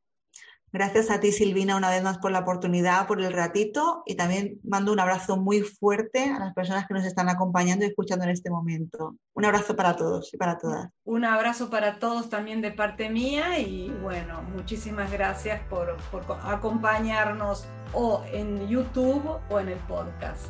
Gracias 0.72 1.10
a 1.10 1.20
ti, 1.20 1.32
Silvina, 1.32 1.76
una 1.76 1.90
vez 1.90 2.04
más 2.04 2.20
por 2.20 2.32
la 2.32 2.40
oportunidad, 2.40 3.08
por 3.08 3.20
el 3.22 3.34
ratito 3.34 4.04
y 4.06 4.16
también 4.16 4.60
mando 4.64 4.94
un 4.94 5.00
abrazo 5.00 5.38
muy 5.38 5.62
fuerte 5.62 6.30
a 6.30 6.40
las 6.40 6.54
personas 6.54 6.88
que 6.88 6.94
nos 6.94 7.06
están 7.06 7.28
acompañando 7.28 7.86
y 7.86 7.90
escuchando 7.90 8.26
en 8.26 8.32
este 8.32 8.50
momento. 8.50 9.16
Un 9.34 9.46
abrazo 9.46 9.76
para 9.76 9.96
todos 9.96 10.34
y 10.34 10.38
para 10.38 10.58
todas. 10.58 10.90
Un 11.06 11.26
abrazo 11.26 11.70
para 11.70 11.98
todos 11.98 12.30
también 12.30 12.62
de 12.62 12.72
parte 12.72 13.10
mía 13.10 13.60
y 13.60 13.90
bueno, 14.02 14.44
muchísimas 14.44 15.12
gracias 15.12 15.62
por, 15.70 15.98
por 16.12 16.24
acompañarnos 16.44 17.66
o 17.94 18.24
en 18.32 18.68
YouTube 18.68 19.40
o 19.50 19.60
en 19.60 19.70
el 19.70 19.80
podcast. 19.80 20.48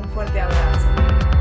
Un 0.00 0.08
fuerte 0.10 0.40
abrazo. 0.40 1.37